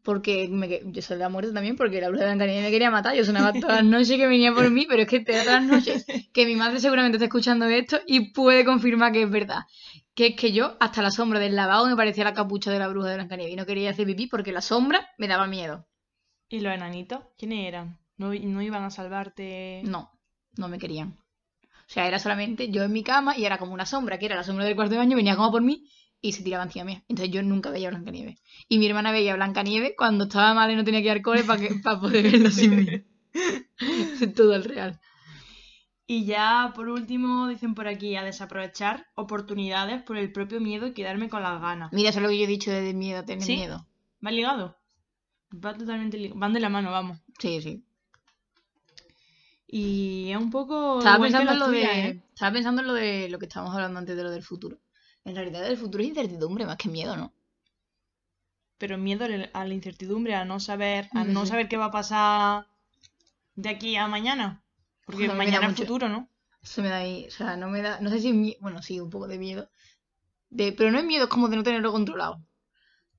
Porque 0.02 0.48
me, 0.48 0.80
yo 0.84 1.00
soy 1.00 1.18
la 1.18 1.28
muerte 1.28 1.52
también, 1.52 1.76
porque 1.76 2.00
la 2.00 2.08
bruja 2.08 2.24
de 2.24 2.30
Blancanieves 2.30 2.64
me 2.64 2.70
quería 2.70 2.90
matar. 2.90 3.14
Yo 3.14 3.24
sonaba 3.24 3.52
todas 3.52 3.76
las 3.76 3.84
noches 3.84 4.16
que 4.16 4.26
venía 4.26 4.52
por 4.52 4.68
mí, 4.70 4.86
pero 4.88 5.02
es 5.02 5.08
que 5.08 5.20
todas 5.20 5.46
las 5.46 5.62
noches 5.62 6.04
que 6.32 6.44
mi 6.44 6.56
madre 6.56 6.80
seguramente 6.80 7.16
está 7.16 7.26
escuchando 7.26 7.66
esto 7.66 8.00
y 8.06 8.32
puede 8.32 8.64
confirmar 8.64 9.12
que 9.12 9.22
es 9.22 9.30
verdad. 9.30 9.60
Que 10.14 10.28
es 10.28 10.36
que 10.36 10.52
yo, 10.52 10.76
hasta 10.80 11.02
la 11.02 11.10
sombra 11.10 11.38
del 11.38 11.54
lavabo, 11.54 11.86
me 11.86 11.96
parecía 11.96 12.24
la 12.24 12.34
capucha 12.34 12.72
de 12.72 12.80
la 12.80 12.88
bruja 12.88 13.10
de 13.10 13.14
Blancanieves 13.14 13.52
y 13.52 13.56
no 13.56 13.64
quería 13.64 13.90
hacer 13.90 14.06
pipí 14.06 14.26
porque 14.26 14.50
la 14.50 14.60
sombra 14.60 15.08
me 15.18 15.28
daba 15.28 15.46
miedo. 15.46 15.86
¿Y 16.48 16.60
los 16.60 16.74
enanitos? 16.74 17.20
¿Quiénes 17.38 17.66
eran? 17.66 17.98
¿No, 18.16 18.34
no 18.34 18.62
iban 18.62 18.82
a 18.82 18.90
salvarte? 18.90 19.82
No, 19.84 20.10
no 20.56 20.68
me 20.68 20.78
querían. 20.78 21.16
O 21.62 21.94
sea, 21.94 22.08
era 22.08 22.18
solamente 22.18 22.70
yo 22.70 22.82
en 22.82 22.92
mi 22.92 23.02
cama 23.02 23.36
y 23.36 23.44
era 23.44 23.58
como 23.58 23.72
una 23.72 23.86
sombra, 23.86 24.18
que 24.18 24.26
era 24.26 24.36
la 24.36 24.44
sombra 24.44 24.64
del 24.64 24.74
cuarto 24.74 24.92
de 24.92 24.98
baño, 24.98 25.16
venía 25.16 25.36
como 25.36 25.50
por 25.52 25.62
mí 25.62 25.88
y 26.22 26.32
se 26.32 26.42
tiraba 26.42 26.62
encima 26.64 26.84
mía. 26.84 27.04
Entonces 27.08 27.34
yo 27.34 27.42
nunca 27.42 27.70
veía 27.70 27.88
a 27.88 27.90
Blancanieves. 27.90 28.40
Y 28.68 28.78
mi 28.78 28.86
hermana 28.86 29.10
veía 29.10 29.32
a 29.32 29.36
Blancanieves 29.36 29.92
cuando 29.98 30.24
estaba 30.24 30.54
mal 30.54 30.70
y 30.70 30.76
no 30.76 30.84
tenía 30.84 31.00
que 31.00 31.06
ir 31.06 31.12
al 31.12 31.22
cole 31.22 31.44
para 31.44 31.60
para 31.82 32.00
poder 32.00 32.30
verla 32.30 32.50
sin 32.50 32.76
mí. 32.76 32.86
Todo 34.36 34.54
el 34.54 34.64
real. 34.64 35.00
Y 36.06 36.24
ya 36.24 36.72
por 36.74 36.88
último 36.88 37.48
dicen 37.48 37.74
por 37.74 37.88
aquí 37.88 38.16
a 38.16 38.22
desaprovechar 38.22 39.06
oportunidades 39.14 40.02
por 40.02 40.16
el 40.16 40.32
propio 40.32 40.60
miedo 40.60 40.86
y 40.86 40.92
quedarme 40.92 41.28
con 41.28 41.42
las 41.42 41.60
ganas. 41.60 41.92
Mira, 41.92 42.10
eso 42.10 42.20
es 42.20 42.22
lo 42.22 42.28
que 42.28 42.38
yo 42.38 42.44
he 42.44 42.48
dicho 42.48 42.70
de 42.70 42.94
miedo 42.94 43.24
tener 43.24 43.42
¿Sí? 43.42 43.56
miedo. 43.56 43.86
¿Va 44.24 44.30
ligado? 44.30 44.76
Va 45.52 45.74
totalmente 45.74 46.18
ligado. 46.18 46.38
Van 46.38 46.52
de 46.52 46.60
la 46.60 46.68
mano, 46.68 46.90
vamos. 46.90 47.18
Sí, 47.38 47.60
sí. 47.62 47.84
Y 49.66 50.30
es 50.30 50.36
un 50.36 50.50
poco 50.50 50.98
Estaba 50.98 51.18
pensando, 51.18 51.52
en 51.52 51.58
lo 51.58 51.68
de, 51.68 51.82
¿eh? 51.82 52.22
estaba 52.34 52.52
pensando 52.52 52.82
en 52.82 52.88
lo 52.88 52.94
de 52.94 53.28
lo 53.30 53.38
que 53.38 53.46
estábamos 53.46 53.74
hablando 53.74 53.98
antes 53.98 54.16
de 54.16 54.22
lo 54.22 54.30
del 54.30 54.42
futuro. 54.42 54.78
En 55.24 55.34
realidad 55.34 55.66
el 55.66 55.76
futuro 55.76 56.04
es 56.04 56.10
incertidumbre 56.10 56.64
más 56.64 56.76
que 56.76 56.88
miedo, 56.88 57.16
¿no? 57.16 57.32
Pero 58.78 58.98
miedo 58.98 59.24
a 59.24 59.64
la 59.64 59.74
incertidumbre, 59.74 60.34
a 60.34 60.44
no 60.44 60.58
saber, 60.60 61.08
a 61.14 61.24
no 61.24 61.46
saber 61.46 61.68
qué 61.68 61.76
va 61.76 61.86
a 61.86 61.90
pasar 62.00 62.66
de 63.56 63.68
aquí 63.70 63.96
a 63.96 64.08
mañana. 64.08 64.62
Porque 65.06 65.22
Joder, 65.28 65.38
mañana 65.38 65.66
es 65.68 65.76
futuro, 65.76 66.08
¿no? 66.08 66.28
Eso 66.62 66.82
me 66.82 66.88
da 66.90 66.98
ahí, 66.98 67.26
o 67.28 67.30
sea, 67.30 67.56
no 67.56 67.68
me 67.70 67.82
da, 67.82 68.00
no 68.00 68.10
sé 68.10 68.20
si, 68.20 68.28
es 68.30 68.34
mie- 68.34 68.58
bueno, 68.60 68.82
sí, 68.82 69.00
un 69.00 69.10
poco 69.10 69.28
de 69.28 69.38
miedo. 69.38 69.68
De, 70.50 70.72
pero 70.72 70.90
no 70.92 70.98
es 71.00 71.04
miedo, 71.04 71.24
es 71.24 71.30
como 71.30 71.48
de 71.48 71.56
no 71.56 71.62
tenerlo 71.64 71.92
controlado. 71.92 72.40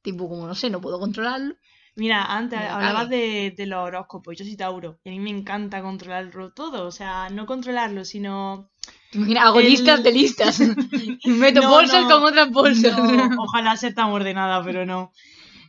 Tipo, 0.04 0.30
como 0.30 0.48
no 0.48 0.56
sé, 0.56 0.70
no 0.70 0.82
puedo 0.82 1.00
controlarlo. 1.00 1.56
Mira, 1.96 2.24
antes 2.26 2.60
hablabas 2.60 3.08
de, 3.10 3.54
de 3.56 3.66
los 3.68 3.80
horóscopos. 3.86 4.36
Yo 4.38 4.44
soy 4.46 4.56
Tauro. 4.58 5.00
Y 5.04 5.10
a 5.10 5.12
mí 5.12 5.20
me 5.20 5.30
encanta 5.30 5.82
controlarlo 5.84 6.52
todo. 6.52 6.88
O 6.88 6.92
sea, 6.92 7.30
no 7.30 7.46
controlarlo, 7.46 8.04
sino. 8.04 8.72
¿Te 9.12 9.20
imaginas? 9.20 9.44
Hago 9.46 9.60
El- 9.60 9.68
listas 9.70 10.02
de 10.04 10.12
listas. 10.12 10.60
Meto 11.26 11.62
No, 11.62 11.70
bolsas 11.70 12.04
no. 12.04 12.10
con 12.10 12.24
otras 12.24 12.50
bolsas. 12.52 12.98
No, 12.98 13.44
ojalá 13.44 13.78
ser 13.78 13.94
tan 13.94 14.10
ordenada, 14.12 14.64
pero 14.64 14.86
no. 14.86 15.12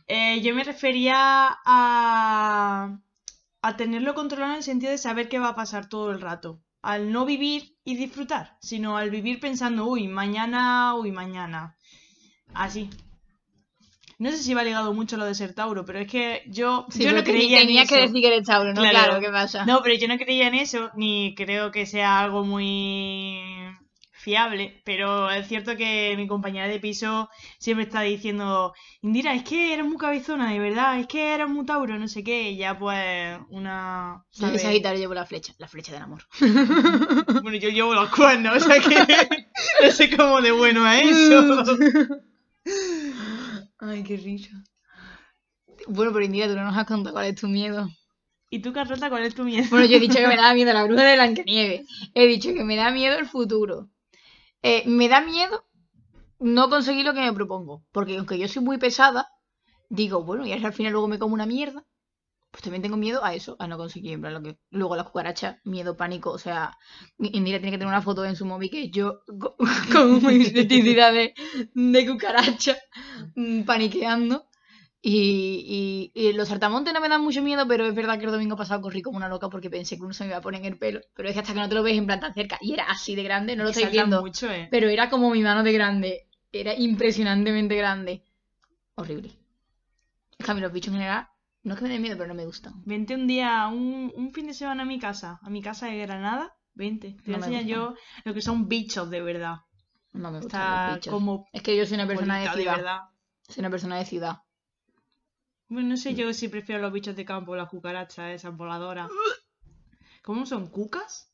Eh, 0.07 0.41
yo 0.41 0.53
me 0.55 0.63
refería 0.63 1.15
a, 1.65 2.97
a 3.61 3.77
tenerlo 3.77 4.13
controlado 4.15 4.51
en 4.53 4.57
el 4.57 4.63
sentido 4.63 4.91
de 4.91 4.97
saber 4.97 5.29
qué 5.29 5.39
va 5.39 5.49
a 5.49 5.55
pasar 5.55 5.89
todo 5.89 6.11
el 6.11 6.21
rato. 6.21 6.59
Al 6.81 7.11
no 7.11 7.25
vivir 7.25 7.75
y 7.83 7.95
disfrutar, 7.95 8.57
sino 8.61 8.97
al 8.97 9.09
vivir 9.09 9.39
pensando, 9.39 9.85
uy, 9.87 10.07
mañana, 10.07 10.93
uy, 10.95 11.11
mañana. 11.11 11.75
Así. 12.53 12.89
No 14.17 14.31
sé 14.31 14.37
si 14.37 14.53
va 14.53 14.63
ligado 14.63 14.93
mucho 14.93 15.15
a 15.15 15.19
lo 15.19 15.25
de 15.25 15.35
ser 15.35 15.53
Tauro, 15.53 15.83
pero 15.85 15.99
es 15.99 16.07
que 16.07 16.43
yo, 16.47 16.85
Sí, 16.89 17.03
yo 17.03 17.11
no 17.11 17.23
creía 17.23 17.61
en 17.61 17.69
eso. 17.69 17.93
que 17.93 18.01
decir 18.01 18.21
que 18.21 18.27
eres 18.27 18.47
Tauro, 18.47 18.73
¿no? 18.73 18.81
Claro. 18.81 18.97
Claro, 18.97 19.19
¿qué 19.19 19.29
pasa? 19.29 19.65
No, 19.65 19.81
pero 19.83 19.95
yo 19.95 20.07
no 20.07 20.17
creía 20.17 20.47
en 20.47 20.55
eso, 20.55 20.89
ni 20.95 21.35
creo 21.35 21.71
que 21.71 21.85
sea 21.85 22.19
algo 22.21 22.43
muy 22.45 23.39
fiable, 24.11 24.81
pero 24.85 25.29
es 25.29 25.47
cierto 25.47 25.75
que 25.77 26.15
mi 26.17 26.25
compañera 26.27 26.67
de 26.67 26.79
piso 26.79 27.29
siempre 27.59 27.83
está 27.85 28.01
diciendo, 28.01 28.73
Indira, 29.03 29.35
es 29.35 29.43
que 29.43 29.71
eres 29.73 29.85
muy 29.85 29.97
cabezona, 29.97 30.51
de 30.51 30.57
verdad, 30.57 30.99
es 30.99 31.05
que 31.05 31.35
eres 31.35 31.47
muy 31.47 31.63
tauro, 31.63 31.99
no 31.99 32.07
sé 32.07 32.23
qué, 32.23 32.49
y 32.49 32.57
ya 32.57 32.75
pues 32.79 33.37
una... 33.51 34.23
Yo 34.31 34.39
¿sabe? 34.47 34.53
que 34.53 34.59
Sagitario 34.59 34.99
llevo 34.99 35.13
la 35.13 35.27
flecha, 35.27 35.53
la 35.59 35.67
flecha 35.67 35.91
del 35.93 36.01
amor. 36.03 36.23
Bueno, 37.43 37.57
yo 37.57 37.69
llevo 37.69 37.93
los 37.93 38.09
cuernos, 38.09 38.55
o 38.55 38.59
sea 38.67 38.79
que 38.79 38.95
no 39.85 39.91
sé 39.91 40.15
cómo 40.17 40.41
de 40.41 40.51
bueno 40.51 40.89
es 40.91 41.05
eso. 41.05 41.77
Ay, 43.79 44.03
qué 44.03 44.17
risa. 44.17 44.63
Bueno, 45.87 46.11
pero 46.13 46.25
Indira, 46.25 46.47
tú 46.47 46.55
no 46.55 46.63
nos 46.63 46.77
has 46.77 46.85
contado 46.85 47.13
cuál 47.13 47.27
es 47.27 47.35
tu 47.35 47.47
miedo. 47.47 47.87
¿Y 48.49 48.59
tú, 48.59 48.73
Carlota, 48.73 49.09
cuál 49.09 49.23
es 49.23 49.35
tu 49.35 49.43
miedo? 49.43 49.65
Bueno, 49.69 49.85
yo 49.85 49.97
he 49.97 49.99
dicho 49.99 50.19
que 50.19 50.27
me 50.27 50.35
da 50.43 50.53
miedo 50.53 50.73
la 50.73 50.83
bruja 50.85 51.03
de 51.03 51.15
Blancanieves. 51.15 51.87
He 52.13 52.27
dicho 52.27 52.53
que 52.53 52.63
me 52.63 52.75
da 52.75 52.91
miedo 52.91 53.17
el 53.17 53.27
futuro. 53.27 53.89
Eh, 54.61 54.83
me 54.87 55.09
da 55.09 55.21
miedo 55.21 55.65
no 56.39 56.69
conseguir 56.69 57.05
lo 57.05 57.13
que 57.13 57.21
me 57.21 57.33
propongo. 57.33 57.83
Porque 57.91 58.17
aunque 58.17 58.37
yo 58.37 58.47
soy 58.47 58.63
muy 58.63 58.77
pesada, 58.77 59.27
digo, 59.89 60.23
bueno, 60.23 60.45
y 60.45 60.53
al 60.53 60.73
final 60.73 60.93
luego 60.93 61.07
me 61.07 61.19
como 61.19 61.33
una 61.33 61.45
mierda. 61.45 61.83
Pues 62.55 62.63
también 62.63 62.81
tengo 62.81 62.95
miedo 62.95 63.21
a 63.25 63.33
eso, 63.33 63.57
a 63.59 63.67
no 63.67 63.77
conseguir. 63.77 64.13
En 64.13 64.21
plan, 64.21 64.33
lo 64.33 64.41
que... 64.41 64.57
Luego 64.69 64.95
las 64.95 65.07
cucarachas, 65.07 65.57
miedo, 65.65 65.97
pánico. 65.97 66.31
O 66.31 66.37
sea, 66.37 66.77
Indira 67.19 67.59
tiene 67.59 67.71
que 67.71 67.77
tener 67.77 67.87
una 67.93 68.01
foto 68.01 68.23
en 68.23 68.37
su 68.37 68.45
móvil 68.45 68.69
que 68.69 68.89
yo 68.89 69.19
co- 69.39 69.57
con 69.91 70.25
mis 70.25 70.53
necesidad 70.53 71.11
de, 71.11 71.33
de 71.73 72.07
cucaracha 72.07 72.77
mm, 73.35 73.63
paniqueando. 73.63 74.45
Y, 75.01 76.11
y, 76.15 76.27
y 76.29 76.33
los 76.33 76.47
saltamontes 76.47 76.93
no 76.93 77.01
me 77.01 77.09
dan 77.09 77.21
mucho 77.21 77.41
miedo, 77.41 77.67
pero 77.67 77.85
es 77.85 77.93
verdad 77.93 78.17
que 78.17 78.25
el 78.25 78.31
domingo 78.31 78.55
pasado 78.55 78.81
corrí 78.81 79.01
como 79.01 79.17
una 79.17 79.27
loca 79.29 79.49
porque 79.49 79.69
pensé 79.69 79.97
que 79.97 80.03
uno 80.03 80.13
se 80.13 80.23
me 80.23 80.29
iba 80.29 80.37
a 80.37 80.41
poner 80.41 80.61
en 80.61 80.67
el 80.67 80.77
pelo. 80.79 81.01
Pero 81.13 81.27
es 81.27 81.33
que 81.33 81.41
hasta 81.41 81.53
que 81.53 81.59
no 81.59 81.67
te 81.69 81.75
lo 81.75 81.83
ves 81.83 81.97
en 81.97 82.05
plan 82.07 82.21
tan 82.21 82.33
cerca, 82.33 82.57
y 82.61 82.73
era 82.73 82.85
así 82.85 83.15
de 83.15 83.23
grande, 83.23 83.55
no 83.57 83.63
lo 83.65 83.69
estáis 83.71 83.91
viendo, 83.91 84.21
mucho, 84.21 84.49
eh. 84.49 84.69
pero 84.71 84.87
era 84.87 85.09
como 85.09 85.29
mi 85.29 85.41
mano 85.41 85.61
de 85.61 85.73
grande. 85.73 86.27
Era 86.53 86.73
impresionantemente 86.73 87.75
grande. 87.75 88.23
Horrible. 88.95 89.31
Es 90.37 90.45
que 90.45 90.51
a 90.51 90.55
mí 90.55 90.61
los 90.61 90.71
bichos 90.71 90.93
en 90.93 90.99
general, 90.99 91.27
no 91.65 91.73
es 91.73 91.79
que 91.79 91.85
me 91.85 91.91
den 91.91 92.01
miedo, 92.01 92.15
pero 92.17 92.29
no 92.29 92.33
me 92.35 92.45
gustan. 92.45 92.81
Vente 92.85 93.13
un 93.15 93.27
día, 93.27 93.67
un, 93.67 94.11
un 94.15 94.31
fin 94.31 94.47
de 94.47 94.53
semana 94.53 94.83
a 94.83 94.85
mi 94.85 94.99
casa, 94.99 95.39
a 95.41 95.49
mi 95.49 95.61
casa 95.61 95.87
de 95.87 95.97
Granada. 95.97 96.55
Vente, 96.73 97.17
te 97.23 97.31
voy 97.31 97.31
No 97.31 97.35
a 97.35 97.39
me 97.39 97.45
enseñar 97.47 97.65
yo 97.65 97.95
lo 98.23 98.33
que 98.33 98.41
son 98.41 98.67
bichos 98.69 99.09
de 99.09 99.21
verdad. 99.21 99.57
No 100.13 100.31
me 100.31 100.39
gustan 100.39 100.61
Está 100.61 100.87
los 100.87 100.95
bichos. 100.95 101.13
como 101.13 101.47
Es 101.51 101.61
que 101.61 101.75
yo 101.77 101.85
soy 101.85 101.95
una 101.95 102.07
persona 102.07 102.39
de 102.39 102.47
de 102.49 102.53
ciudad. 102.53 102.75
verdad. 102.77 102.99
soy 103.49 103.61
una 103.61 103.69
persona 103.69 103.97
de 103.97 104.05
ciudad. 104.05 104.37
Bueno, 105.67 105.89
no 105.89 105.97
sé 105.97 106.13
yo 106.13 106.31
si 106.33 106.47
prefiero 106.47 106.81
los 106.81 106.93
bichos 106.93 107.15
de 107.15 107.25
campo 107.25 107.53
o 107.53 107.55
las 107.55 107.69
cucarachas, 107.69 108.31
esas 108.35 108.55
voladoras. 108.55 109.09
¿Cómo 110.23 110.45
son? 110.45 110.67
¿Cucas? 110.69 111.31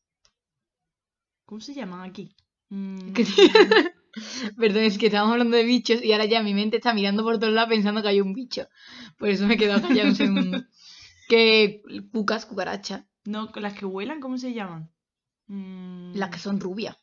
¿Cómo 1.46 1.60
se 1.62 1.74
llaman 1.74 2.10
aquí? 2.10 2.36
Mm, 2.70 3.12
Perdón, 4.58 4.84
es 4.84 4.98
que 4.98 5.08
estábamos 5.08 5.34
hablando 5.34 5.58
de 5.58 5.64
bichos 5.64 6.04
y 6.04 6.12
ahora 6.12 6.26
ya 6.26 6.44
mi 6.44 6.54
mente 6.54 6.78
está 6.78 6.94
mirando 6.94 7.24
por 7.24 7.40
todos 7.40 7.54
lados 7.54 7.70
pensando 7.70 8.02
que 8.02 8.10
hay 8.10 8.22
un 8.22 8.34
bicho. 8.34 8.68
Por 9.22 9.30
eso 9.30 9.46
me 9.46 9.54
he 9.54 9.58
quedado 9.58 9.88
callado 9.88 10.10
un 10.10 10.16
segundo. 10.16 10.64
Que 11.30 11.82
cucas, 12.12 12.46
cucarachas, 12.46 13.06
No, 13.24 13.52
las 13.56 13.74
que 13.74 13.86
vuelan, 13.86 14.20
¿cómo 14.20 14.38
se 14.38 14.52
llaman? 14.52 14.92
Mm, 15.48 16.14
las 16.16 16.30
que 16.30 16.40
son 16.40 16.60
rubias. 16.60 16.98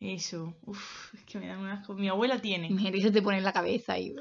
Eso. 0.00 0.56
Uf, 0.62 1.14
es 1.14 1.22
que 1.24 1.38
me 1.38 1.46
dan 1.46 1.60
un 1.60 1.68
asco. 1.68 1.94
Mi 1.94 2.08
abuela 2.08 2.40
tiene. 2.40 2.66
Imagínate 2.66 2.96
que 2.96 3.02
se 3.04 3.10
te 3.12 3.22
pone 3.22 3.38
en 3.38 3.44
la 3.44 3.52
cabeza 3.52 3.96
y... 3.96 4.16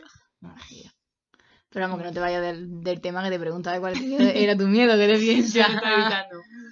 Pero 1.69 1.85
vamos, 1.85 1.99
que 1.99 2.05
no 2.07 2.13
te 2.13 2.19
vayas 2.19 2.41
del, 2.41 2.83
del 2.83 2.99
tema 3.01 3.23
que 3.23 3.29
te 3.29 3.39
preguntaba 3.39 3.79
cuál 3.79 3.93
era 4.35 4.55
tu 4.57 4.67
miedo, 4.67 4.97
¿qué 4.97 5.07
te 5.07 5.17
piensas? 5.25 5.81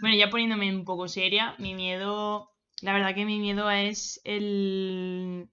Bueno, 0.02 0.18
ya 0.18 0.30
poniéndome 0.30 0.76
un 0.76 0.84
poco 0.84 1.08
seria, 1.08 1.56
mi 1.60 1.74
miedo, 1.74 2.52
la 2.82 2.94
verdad 2.94 3.16
que 3.16 3.26
mi 3.26 3.40
miedo 3.40 3.72
es 3.72 4.20
el, 4.24 5.50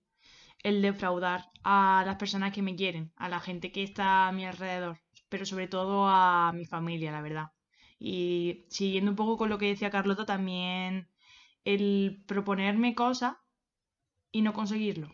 el 0.62 0.82
defraudar 0.82 1.50
a 1.62 2.02
las 2.04 2.16
personas 2.16 2.52
que 2.52 2.62
me 2.62 2.74
quieren, 2.74 3.12
a 3.16 3.28
la 3.28 3.40
gente 3.40 3.70
que 3.70 3.82
está 3.82 4.28
a 4.28 4.32
mi 4.32 4.44
alrededor, 4.44 5.03
pero 5.34 5.46
sobre 5.46 5.66
todo 5.66 6.06
a 6.06 6.52
mi 6.52 6.64
familia, 6.64 7.10
la 7.10 7.20
verdad. 7.20 7.50
Y 7.98 8.66
siguiendo 8.68 9.10
un 9.10 9.16
poco 9.16 9.36
con 9.36 9.48
lo 9.48 9.58
que 9.58 9.66
decía 9.66 9.90
Carlota, 9.90 10.24
también 10.24 11.08
el 11.64 12.22
proponerme 12.28 12.94
cosas 12.94 13.34
y 14.30 14.42
no 14.42 14.52
conseguirlo. 14.52 15.10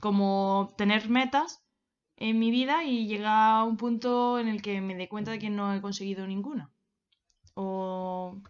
Como 0.00 0.72
tener 0.78 1.10
metas 1.10 1.62
en 2.16 2.38
mi 2.38 2.50
vida 2.50 2.84
y 2.84 3.06
llegar 3.06 3.60
a 3.60 3.64
un 3.64 3.76
punto 3.76 4.38
en 4.38 4.48
el 4.48 4.62
que 4.62 4.80
me 4.80 4.94
dé 4.94 5.06
cuenta 5.06 5.32
de 5.32 5.38
que 5.38 5.50
no 5.50 5.74
he 5.74 5.82
conseguido 5.82 6.26
ninguna. 6.26 6.72
O 7.52 8.40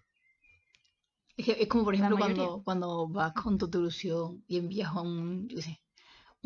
Es, 1.37 1.47
que 1.47 1.63
es 1.63 1.67
como, 1.67 1.83
por 1.83 1.97
ejemplo, 1.97 2.17
cuando, 2.17 2.63
cuando 2.65 3.09
vas 3.09 3.33
con 3.33 3.59
tu 3.59 3.67
ilusión 3.67 4.45
y 4.47 4.59
envías 4.59 4.95
un, 4.95 5.49
yo 5.49 5.57
qué 5.57 5.63
sé, 5.63 5.81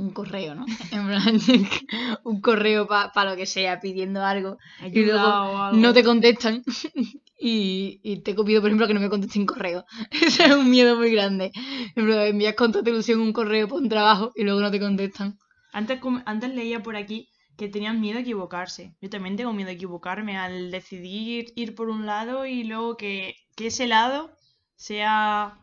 un 0.00 0.10
correo, 0.10 0.54
¿no? 0.54 0.66
En 0.92 1.06
plan, 1.06 1.40
un 2.24 2.40
correo 2.40 2.86
para 2.86 3.30
lo 3.30 3.36
que 3.36 3.46
sea, 3.46 3.80
pidiendo 3.80 4.24
algo. 4.24 4.58
ayuda 4.80 5.12
luego 5.12 5.28
o 5.28 5.58
algo. 5.58 5.78
no 5.78 5.92
te 5.92 6.02
contestan 6.02 6.62
y, 7.38 8.00
y 8.02 8.20
te 8.20 8.34
pido, 8.34 8.60
por 8.60 8.70
ejemplo, 8.70 8.86
que 8.86 8.94
no 8.94 9.00
me 9.00 9.10
contesten 9.10 9.46
correo. 9.46 9.84
Ese 10.10 10.44
es 10.44 10.52
un 10.52 10.70
miedo 10.70 10.96
muy 10.96 11.12
grande. 11.12 11.52
Ejemplo, 11.90 12.20
envías 12.20 12.54
con 12.54 12.72
tu 12.72 12.80
ilusión 12.80 13.20
un 13.20 13.32
correo 13.32 13.68
por 13.68 13.82
un 13.82 13.88
trabajo 13.88 14.32
y 14.34 14.44
luego 14.44 14.60
no 14.60 14.70
te 14.70 14.80
contestan. 14.80 15.38
Antes, 15.72 16.00
antes 16.24 16.54
leía 16.54 16.82
por 16.82 16.96
aquí 16.96 17.28
que 17.56 17.68
tenían 17.68 18.00
miedo 18.00 18.18
a 18.18 18.22
equivocarse. 18.22 18.94
Yo 19.00 19.10
también 19.10 19.36
tengo 19.36 19.52
miedo 19.52 19.68
a 19.68 19.74
equivocarme 19.74 20.36
al 20.38 20.70
decidir 20.70 21.52
ir 21.56 21.74
por 21.74 21.90
un 21.90 22.06
lado 22.06 22.46
y 22.46 22.64
luego 22.64 22.96
que, 22.96 23.36
que 23.54 23.66
ese 23.66 23.86
lado 23.86 24.32
sea 24.76 25.58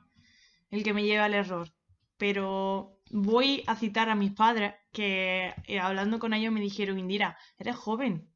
el 0.70 0.84
que 0.84 0.94
me 0.94 1.04
lleve 1.04 1.20
al 1.20 1.34
error. 1.34 1.70
Pero 2.18 2.97
voy 3.12 3.64
a 3.68 3.76
citar 3.76 4.10
a 4.10 4.16
mis 4.16 4.32
padres 4.34 4.76
que 4.92 5.54
eh, 5.68 5.80
hablando 5.80 6.20
con 6.20 6.34
ellos 6.34 6.52
me 6.54 6.62
dijeron, 6.62 7.00
Indira, 7.00 7.38
eres 7.58 7.76
joven, 7.76 8.30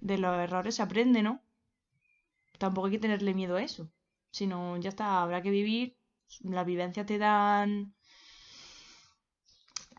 de 0.00 0.18
los 0.18 0.36
errores 0.38 0.76
se 0.76 0.82
aprende, 0.82 1.22
¿no? 1.22 1.42
Tampoco 2.58 2.86
hay 2.86 2.92
que 2.92 2.98
tenerle 2.98 3.34
miedo 3.34 3.56
a 3.56 3.62
eso, 3.62 3.90
sino 4.30 4.76
ya 4.78 4.90
está, 4.90 5.22
habrá 5.22 5.42
que 5.42 5.50
vivir, 5.50 5.96
las 6.40 6.66
vivencias 6.66 7.06
te 7.06 7.18
dan 7.18 7.94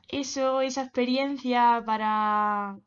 eso, 0.08 0.62
esa 0.62 0.84
experiencia 0.84 1.84
para 1.86 2.80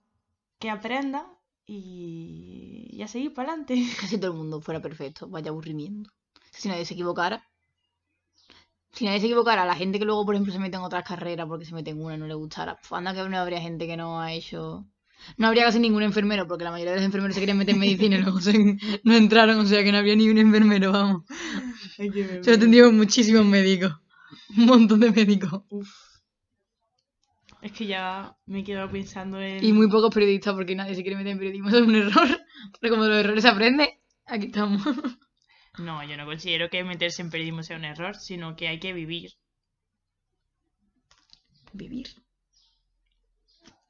que 0.59 0.71
aprenda 0.71 1.27
y, 1.67 2.89
y 2.91 3.03
a 3.03 3.09
seguir 3.09 3.35
para 3.35 3.51
adelante. 3.53 3.75
Casi 4.01 4.19
todo 4.19 4.33
el 4.33 4.39
mundo 4.39 4.61
fuera 4.61 4.81
perfecto, 4.81 5.29
vaya 5.29 5.51
aburrimiento. 5.51 6.11
Si 6.53 6.69
nadie 6.69 6.85
se 6.85 6.95
equivocara. 6.95 7.45
Si 8.97 9.05
nadie 9.05 9.21
se 9.21 9.27
equivocara, 9.27 9.65
la 9.67 9.75
gente 9.77 9.99
que 9.99 10.05
luego, 10.07 10.25
por 10.25 10.35
ejemplo, 10.35 10.53
se 10.53 10.59
mete 10.59 10.77
en 10.77 10.83
otras 10.83 11.05
carreras 11.05 11.47
porque 11.47 11.67
se 11.67 11.75
mete 11.75 11.91
en 11.91 12.03
una 12.03 12.15
y 12.15 12.19
no 12.19 12.27
le 12.27 12.35
gustara, 12.35 12.77
pf, 12.77 12.95
anda 12.97 13.15
que 13.15 13.29
no 13.29 13.37
habría 13.39 13.61
gente 13.61 13.87
que 13.87 13.97
no 13.97 14.21
ha 14.21 14.33
hecho. 14.33 14.87
No 15.39 15.47
habría 15.49 15.65
casi 15.65 15.79
ningún 15.79 16.03
enfermero, 16.03 16.47
porque 16.47 16.65
la 16.65 16.71
mayoría 16.71 16.93
de 16.93 16.99
los 16.99 17.07
enfermeros 17.07 17.35
se 17.35 17.41
querían 17.41 17.59
meter 17.59 17.75
en 17.75 17.81
medicina 17.81 18.17
y 18.17 18.23
luego 18.23 18.41
se- 18.41 18.77
no 19.05 19.15
entraron, 19.15 19.59
o 19.61 19.67
sea 19.67 19.85
que 19.85 19.93
no 19.93 19.99
habría 19.99 20.17
ni 20.17 20.29
un 20.29 20.39
enfermero, 20.39 20.93
vamos. 20.93 21.23
Solo 22.43 22.59
tendríamos 22.59 22.93
muchísimos 22.95 23.45
médicos. 23.45 23.93
Un 24.57 24.67
montón 24.67 25.01
de 25.01 25.11
médicos. 25.11 25.63
Uf. 25.69 25.89
Es 27.63 27.73
que 27.73 27.87
ya 27.87 28.37
me 28.47 28.61
he 28.61 28.65
quedado 28.65 28.91
pensando 28.91 29.41
en... 29.41 29.65
Y 29.65 29.73
muy 29.73 29.89
pocos 29.89 30.15
periodistas, 30.15 30.55
porque 30.55 30.75
nadie 30.77 30.95
se 30.95 31.03
quiere 31.03 31.17
meter 31.17 31.33
en 31.33 31.39
periodismo, 31.39 31.69
eso 31.69 31.79
es 31.79 31.87
un 31.87 31.95
error. 31.97 32.29
Pero 32.81 32.93
como 32.95 33.05
de 33.05 33.11
los 33.11 33.19
errores 33.19 33.43
se 33.43 33.49
aprende, 33.49 34.01
aquí 34.27 34.47
estamos. 34.47 34.83
No, 35.79 36.03
yo 36.05 36.17
no 36.17 36.27
considero 36.27 36.69
que 36.69 36.85
meterse 36.85 37.23
en 37.23 37.31
periodismo 37.31 37.63
sea 37.63 37.77
un 37.77 37.85
error, 37.85 38.17
sino 38.17 38.57
que 38.57 38.69
hay 38.69 38.79
que 38.81 38.93
vivir. 38.93 39.31
Vivir. 41.73 42.09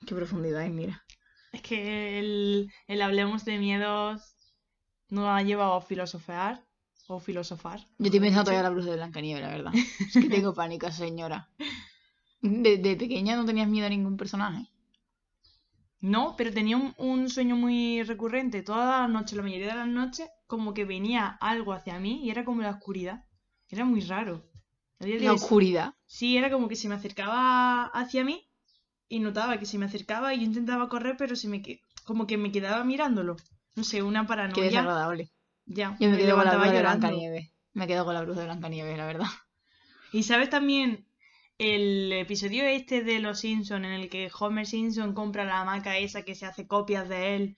Qué 0.06 0.14
profundidad, 0.14 0.64
eh, 0.64 0.70
mira. 0.70 1.04
Es 1.52 1.62
que 1.62 2.18
el, 2.18 2.70
el 2.86 3.02
hablemos 3.02 3.44
de 3.44 3.58
miedos 3.58 4.22
nos 5.08 5.28
ha 5.28 5.42
llevado 5.42 5.74
a 5.74 5.80
filosofar 5.80 6.64
o 7.08 7.20
filosofar. 7.20 7.80
Yo 7.98 8.06
estoy 8.06 8.20
pensando 8.20 8.44
todavía 8.44 8.60
en 8.60 8.64
la 8.64 8.70
bruja 8.70 8.90
de 8.90 8.96
Blancanieves, 8.96 9.42
la 9.42 9.48
verdad. 9.48 9.72
Es 10.00 10.12
que 10.12 10.28
tengo 10.28 10.54
pánico, 10.54 10.90
señora. 10.90 11.48
De, 12.40 12.78
de 12.78 12.96
pequeña 12.96 13.36
no 13.36 13.44
tenías 13.44 13.68
miedo 13.68 13.86
a 13.86 13.90
ningún 13.90 14.16
personaje. 14.16 14.68
No, 16.00 16.36
pero 16.36 16.52
tenía 16.52 16.76
un, 16.76 16.94
un 16.96 17.28
sueño 17.28 17.56
muy 17.56 18.02
recurrente. 18.02 18.62
Todas 18.62 19.02
las 19.02 19.10
noches, 19.10 19.36
la 19.36 19.42
mayoría 19.42 19.68
de 19.68 19.74
las 19.74 19.88
noches, 19.88 20.28
como 20.46 20.74
que 20.74 20.84
venía 20.84 21.26
algo 21.40 21.72
hacia 21.72 21.98
mí 21.98 22.24
y 22.24 22.30
era 22.30 22.44
como 22.44 22.62
la 22.62 22.70
oscuridad. 22.70 23.24
Era 23.68 23.84
muy 23.84 24.00
raro. 24.02 24.44
De 24.98 25.18
La 25.20 25.32
oscuridad. 25.32 25.94
Sí, 26.06 26.36
era 26.38 26.50
como 26.50 26.68
que 26.68 26.76
se 26.76 26.88
me 26.88 26.94
acercaba 26.94 27.84
hacia 27.86 28.24
mí 28.24 28.48
y 29.08 29.20
notaba 29.20 29.58
que 29.58 29.66
se 29.66 29.78
me 29.78 29.86
acercaba 29.86 30.32
y 30.34 30.38
yo 30.38 30.44
intentaba 30.44 30.88
correr, 30.88 31.16
pero 31.18 31.36
se 31.36 31.48
me 31.48 31.62
que- 31.62 31.80
como 32.04 32.26
que 32.26 32.36
me 32.38 32.50
quedaba 32.52 32.82
mirándolo. 32.84 33.36
No 33.74 33.84
sé, 33.84 34.02
una 34.02 34.22
Qué 34.22 34.28
paranoia. 34.28 34.64
desagradable. 34.64 35.30
Ya, 35.66 35.96
Yo 36.00 36.08
me 36.10 36.16
quedo 36.16 36.36
con 36.36 36.44
la 36.44 36.52
bruja 36.54 36.70
de 36.70 36.76
llorando. 36.76 37.06
Blancanieves. 37.08 37.50
Me 37.72 37.86
quedo 37.86 38.04
con 38.04 38.14
la 38.14 38.22
bruja 38.22 38.40
de 38.40 38.46
Blancanieves, 38.46 38.96
la 38.96 39.06
verdad. 39.06 39.26
Y 40.12 40.22
sabes 40.22 40.48
también 40.48 41.06
el 41.58 42.12
episodio 42.12 42.64
este 42.64 43.02
de 43.02 43.18
Los 43.18 43.40
Simpson 43.40 43.84
en 43.84 43.92
el 43.92 44.08
que 44.08 44.30
Homer 44.38 44.66
Simpson 44.66 45.12
compra 45.12 45.44
la 45.44 45.60
hamaca 45.60 45.98
esa 45.98 46.22
que 46.22 46.34
se 46.34 46.46
hace 46.46 46.66
copias 46.66 47.08
de 47.08 47.34
él 47.36 47.56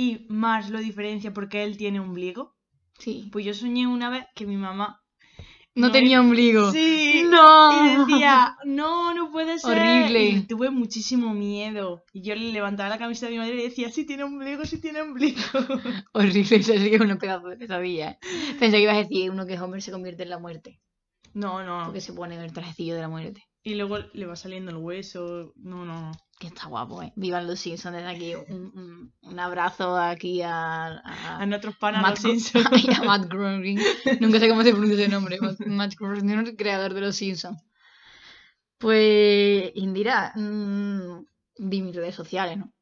y 0.00 0.24
Marge 0.30 0.70
lo 0.70 0.78
diferencia 0.78 1.34
porque 1.34 1.62
él 1.62 1.76
tiene 1.76 2.00
ombligo. 2.00 2.56
Sí. 2.98 3.28
Pues 3.30 3.44
yo 3.44 3.52
soñé 3.52 3.86
una 3.86 4.08
vez 4.08 4.24
que 4.34 4.46
mi 4.46 4.56
mamá 4.56 5.02
No, 5.74 5.92
tenía 5.92 6.22
ombligo. 6.22 6.72
Sí. 6.72 7.22
No. 7.28 7.84
Y 7.84 7.98
decía, 7.98 8.56
no, 8.64 9.12
no 9.12 9.30
puede 9.30 9.58
ser. 9.58 9.76
Horrible. 9.76 10.24
Y 10.24 10.40
tuve 10.46 10.70
muchísimo 10.70 11.34
miedo. 11.34 12.02
Y 12.14 12.22
yo 12.22 12.34
le 12.34 12.50
levantaba 12.50 12.88
la 12.88 12.96
camiseta 12.96 13.26
de 13.26 13.32
mi 13.32 13.38
madre 13.40 13.52
y 13.52 13.56
le 13.58 13.64
decía, 13.64 13.90
sí 13.90 14.06
tiene 14.06 14.24
ombligo, 14.24 14.64
sí 14.64 14.80
tiene 14.80 15.02
ombligo. 15.02 15.42
Horrible, 16.14 16.56
eso 16.56 16.72
sí 16.72 16.88
que 16.88 16.96
es 16.96 17.00
un 17.02 17.18
pedazo 17.18 17.48
de. 17.48 17.56
Pensé 17.58 18.76
que 18.76 18.82
ibas 18.82 18.96
a 18.96 19.00
decir 19.00 19.30
uno 19.30 19.44
que 19.44 19.52
es 19.52 19.60
hombre 19.60 19.82
se 19.82 19.92
convierte 19.92 20.22
en 20.22 20.30
la 20.30 20.38
muerte. 20.38 20.80
No, 21.34 21.62
no. 21.62 21.84
Porque 21.84 22.00
se 22.00 22.14
pone 22.14 22.36
en 22.36 22.40
el 22.40 22.54
trajecillo 22.54 22.94
de 22.94 23.02
la 23.02 23.08
muerte. 23.08 23.49
Y 23.62 23.74
luego 23.74 23.98
le 24.14 24.26
va 24.26 24.36
saliendo 24.36 24.70
el 24.70 24.78
hueso. 24.78 25.52
No, 25.56 25.84
no, 25.84 26.00
no. 26.00 26.12
Que 26.38 26.46
está 26.46 26.66
guapo, 26.68 27.02
¿eh? 27.02 27.12
Vivan 27.16 27.46
los 27.46 27.60
Simpsons 27.60 27.94
desde 27.94 28.08
aquí. 28.08 28.34
Un, 28.34 28.72
un- 28.74 29.12
un 29.20 29.38
abrazo 29.38 29.98
aquí 29.98 30.40
a, 30.40 30.86
a, 30.86 31.36
A 31.42 31.46
nuestros 31.46 31.76
panas 31.76 32.00
Matt, 32.00 32.20
los 32.24 32.42
Simpsons. 32.42 32.88
a 32.98 33.02
Matt 33.04 33.28
Groening. 33.28 33.78
Nunca 34.20 34.38
sé 34.40 34.48
cómo 34.48 34.62
se 34.62 34.70
pronuncia 34.72 34.96
ese 35.00 35.08
nombre. 35.08 35.38
Matt, 35.66 35.94
Groening, 35.98 36.38
el 36.38 36.56
creador 36.56 36.94
de 36.94 37.00
los 37.02 37.16
Simpsons. 37.16 37.62
Pues, 38.78 39.72
Indira, 39.74 40.32
mm, 40.34 41.24
di 41.58 41.82
mis 41.82 41.94
redes 41.94 42.14
sociales, 42.14 42.56
¿no? 42.58 42.72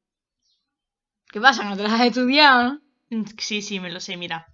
¿Qué 1.30 1.40
pasa? 1.40 1.64
¿No 1.64 1.76
te 1.76 1.82
las 1.82 1.92
has 1.92 2.06
estudiado, 2.06 2.78
Sí, 3.38 3.62
sí, 3.62 3.80
me 3.80 3.90
lo 3.90 4.00
sé, 4.00 4.16
mira. 4.16 4.46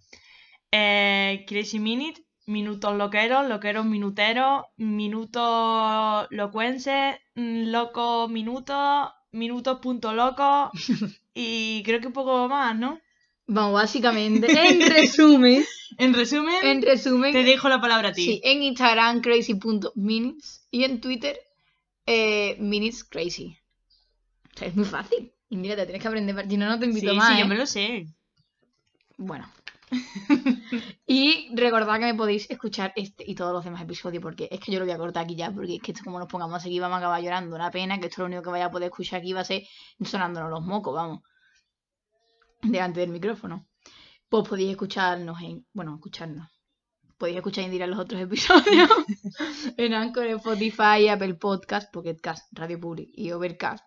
Eh, 0.71 1.45
Crazy 1.47 1.79
Minute, 1.81 2.24
minutos 2.47 2.95
loqueros, 2.97 3.49
loqueros 3.49 3.87
minuteros, 3.87 4.65
minutos 4.77 6.27
locuenses, 6.31 7.17
mm, 7.35 7.71
locos 7.71 8.31
minutos, 8.31 9.11
minutos 9.33 9.79
punto 9.81 10.13
loco 10.13 10.71
y 11.35 11.83
creo 11.85 12.01
que 12.01 12.09
un 12.09 12.13
poco 12.13 12.49
más, 12.49 12.77
¿no? 12.77 13.01
Vamos, 13.47 13.75
básicamente, 13.75 14.47
en 14.71 14.81
resumen, 14.91 15.65
En 15.99 16.15
resumen, 16.15 16.55
en 16.63 16.83
resumen, 16.83 17.33
te 17.33 17.45
dejo 17.45 17.69
la 17.69 17.81
palabra 17.81 18.09
a 18.09 18.13
ti. 18.13 18.25
sí, 18.25 18.41
en 18.45 18.63
Instagram 18.63 19.21
crazy.minutes 19.21 20.67
y 20.71 20.85
en 20.85 21.01
Twitter 21.01 21.39
eh, 22.07 22.57
minutescrazy. 22.59 23.59
O 24.55 24.59
sea, 24.59 24.69
es 24.69 24.77
muy 24.77 24.85
fácil. 24.85 25.33
Indira, 25.51 25.77
te 25.77 25.85
tienes 25.85 26.03
que 26.03 26.09
aprender, 26.09 26.49
si 26.49 26.57
no, 26.57 26.69
no 26.69 26.79
te 26.79 26.87
invito 26.87 27.11
sí, 27.11 27.17
más. 27.17 27.29
sí, 27.29 27.35
¿eh? 27.35 27.41
yo 27.41 27.47
me 27.47 27.57
lo 27.57 27.67
sé. 27.67 28.07
Bueno. 29.17 29.51
y 31.07 31.55
recordad 31.55 31.99
que 31.99 32.07
me 32.07 32.15
podéis 32.15 32.51
escuchar 32.51 32.93
este 32.97 33.25
y 33.27 33.35
todos 33.35 33.53
los 33.53 33.65
demás 33.65 33.83
episodios 33.83 34.23
porque 34.23 34.49
es 34.51 34.61
que 34.61 34.73
yo 34.73 34.79
lo 34.79 34.85
voy 34.85 34.95
a 34.95 34.99
cortar 34.99 35.25
aquí 35.25 35.37
ya 35.37 35.51
porque 35.53 35.77
es 35.77 35.83
que 35.83 35.93
esto 35.93 36.05
como 36.05 36.19
nos 36.19 36.29
pongamos 36.29 36.57
a 36.57 36.61
seguir 36.61 36.81
vamos 36.81 36.97
a 36.97 36.99
acabar 36.99 37.23
llorando. 37.23 37.57
Una 37.57 37.71
pena 37.71 37.99
que 38.01 38.07
esto 38.07 38.23
lo 38.23 38.27
único 38.27 38.43
que 38.43 38.51
vaya 38.51 38.67
a 38.67 38.71
poder 38.71 38.87
escuchar 38.87 39.21
aquí 39.21 39.33
va 39.33 39.41
a 39.41 39.45
ser 39.45 39.63
sonándonos 40.03 40.51
los 40.51 40.63
mocos, 40.63 40.95
vamos. 40.95 41.21
Delante 42.63 43.01
del 43.01 43.11
micrófono. 43.11 43.67
Pues 44.29 44.49
podéis 44.49 44.71
escucharnos 44.71 45.41
en... 45.43 45.67
Bueno, 45.73 45.95
escucharnos. 45.95 46.49
Podéis 47.19 47.37
escuchar 47.37 47.65
Indira 47.65 47.87
los 47.87 47.99
otros 47.99 48.21
episodios 48.21 48.91
en 49.77 49.95
Anchor, 49.95 50.27
Spotify, 50.27 51.09
Apple 51.09 51.35
Podcast, 51.35 51.93
Pocket 51.93 52.17
Cast, 52.17 52.49
Radio 52.53 52.81
Public 52.81 53.11
y 53.13 53.31
Overcast. 53.31 53.85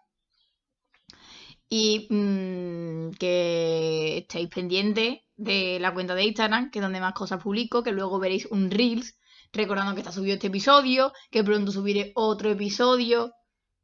Y 1.69 2.07
mm, 2.09 3.11
que 3.19 4.19
estéis 4.19 4.47
pendientes 4.47 5.19
de 5.37 5.79
la 5.79 5.93
cuenta 5.93 6.15
de 6.15 6.25
Instagram, 6.25 6.71
que 6.71 6.79
es 6.79 6.83
donde 6.83 6.99
más 6.99 7.13
cosas 7.13 7.41
publico, 7.41 7.83
que 7.83 7.91
luego 7.91 8.19
veréis 8.19 8.47
un 8.47 8.69
Reels 8.69 9.17
recordando 9.53 9.93
que 9.93 10.01
está 10.01 10.11
subido 10.11 10.33
este 10.33 10.47
episodio, 10.47 11.13
que 11.31 11.43
pronto 11.43 11.71
subiré 11.71 12.11
otro 12.15 12.49
episodio 12.51 13.33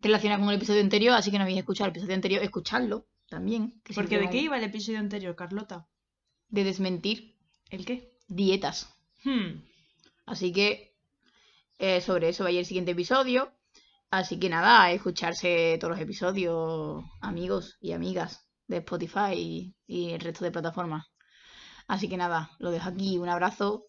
relacionado 0.01 0.41
con 0.41 0.49
el 0.49 0.57
episodio 0.57 0.81
anterior, 0.81 1.15
así 1.15 1.31
que 1.31 1.37
no 1.37 1.43
habéis 1.43 1.59
escuchado 1.59 1.89
el 1.89 1.91
episodio 1.91 2.15
anterior, 2.15 2.43
escuchadlo 2.43 3.07
también. 3.29 3.79
que 3.83 3.93
Porque 3.93 4.19
¿de 4.19 4.29
qué 4.29 4.39
iba 4.39 4.57
el 4.57 4.63
episodio 4.63 4.99
anterior, 4.99 5.35
Carlota? 5.35 5.87
De 6.49 6.63
desmentir 6.63 7.37
¿El 7.69 7.85
qué? 7.85 8.17
dietas. 8.27 8.93
Hmm. 9.23 9.63
Así 10.25 10.51
que 10.51 10.95
eh, 11.79 12.01
sobre 12.01 12.29
eso 12.29 12.43
va 12.43 12.49
a 12.49 12.51
ir 12.51 12.59
el 12.59 12.65
siguiente 12.65 12.91
episodio. 12.91 13.53
Así 14.11 14.37
que 14.39 14.49
nada, 14.49 14.83
a 14.83 14.91
escucharse 14.91 15.77
todos 15.79 15.93
los 15.93 16.01
episodios, 16.01 17.03
amigos 17.21 17.77
y 17.81 17.93
amigas 17.93 18.47
de 18.67 18.77
Spotify 18.77 19.33
y, 19.35 19.75
y 19.87 20.11
el 20.11 20.19
resto 20.19 20.45
de 20.45 20.51
plataformas. 20.51 21.12
Así 21.87 22.09
que 22.09 22.17
nada, 22.17 22.51
lo 22.59 22.71
dejo 22.71 22.89
aquí. 22.89 23.17
Un 23.17 23.29
abrazo 23.29 23.85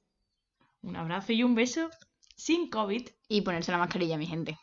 Un 0.83 0.97
abrazo 0.97 1.33
y 1.33 1.43
un 1.43 1.55
beso 1.55 1.91
sin 2.37 2.69
COVID. 2.71 3.09
y 3.29 3.41
ponerse 3.43 3.73
la 3.73 3.79
mascarilla, 3.79 4.19
mi 4.19 4.27
gente. 4.27 4.59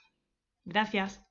Gracias. 0.65 1.21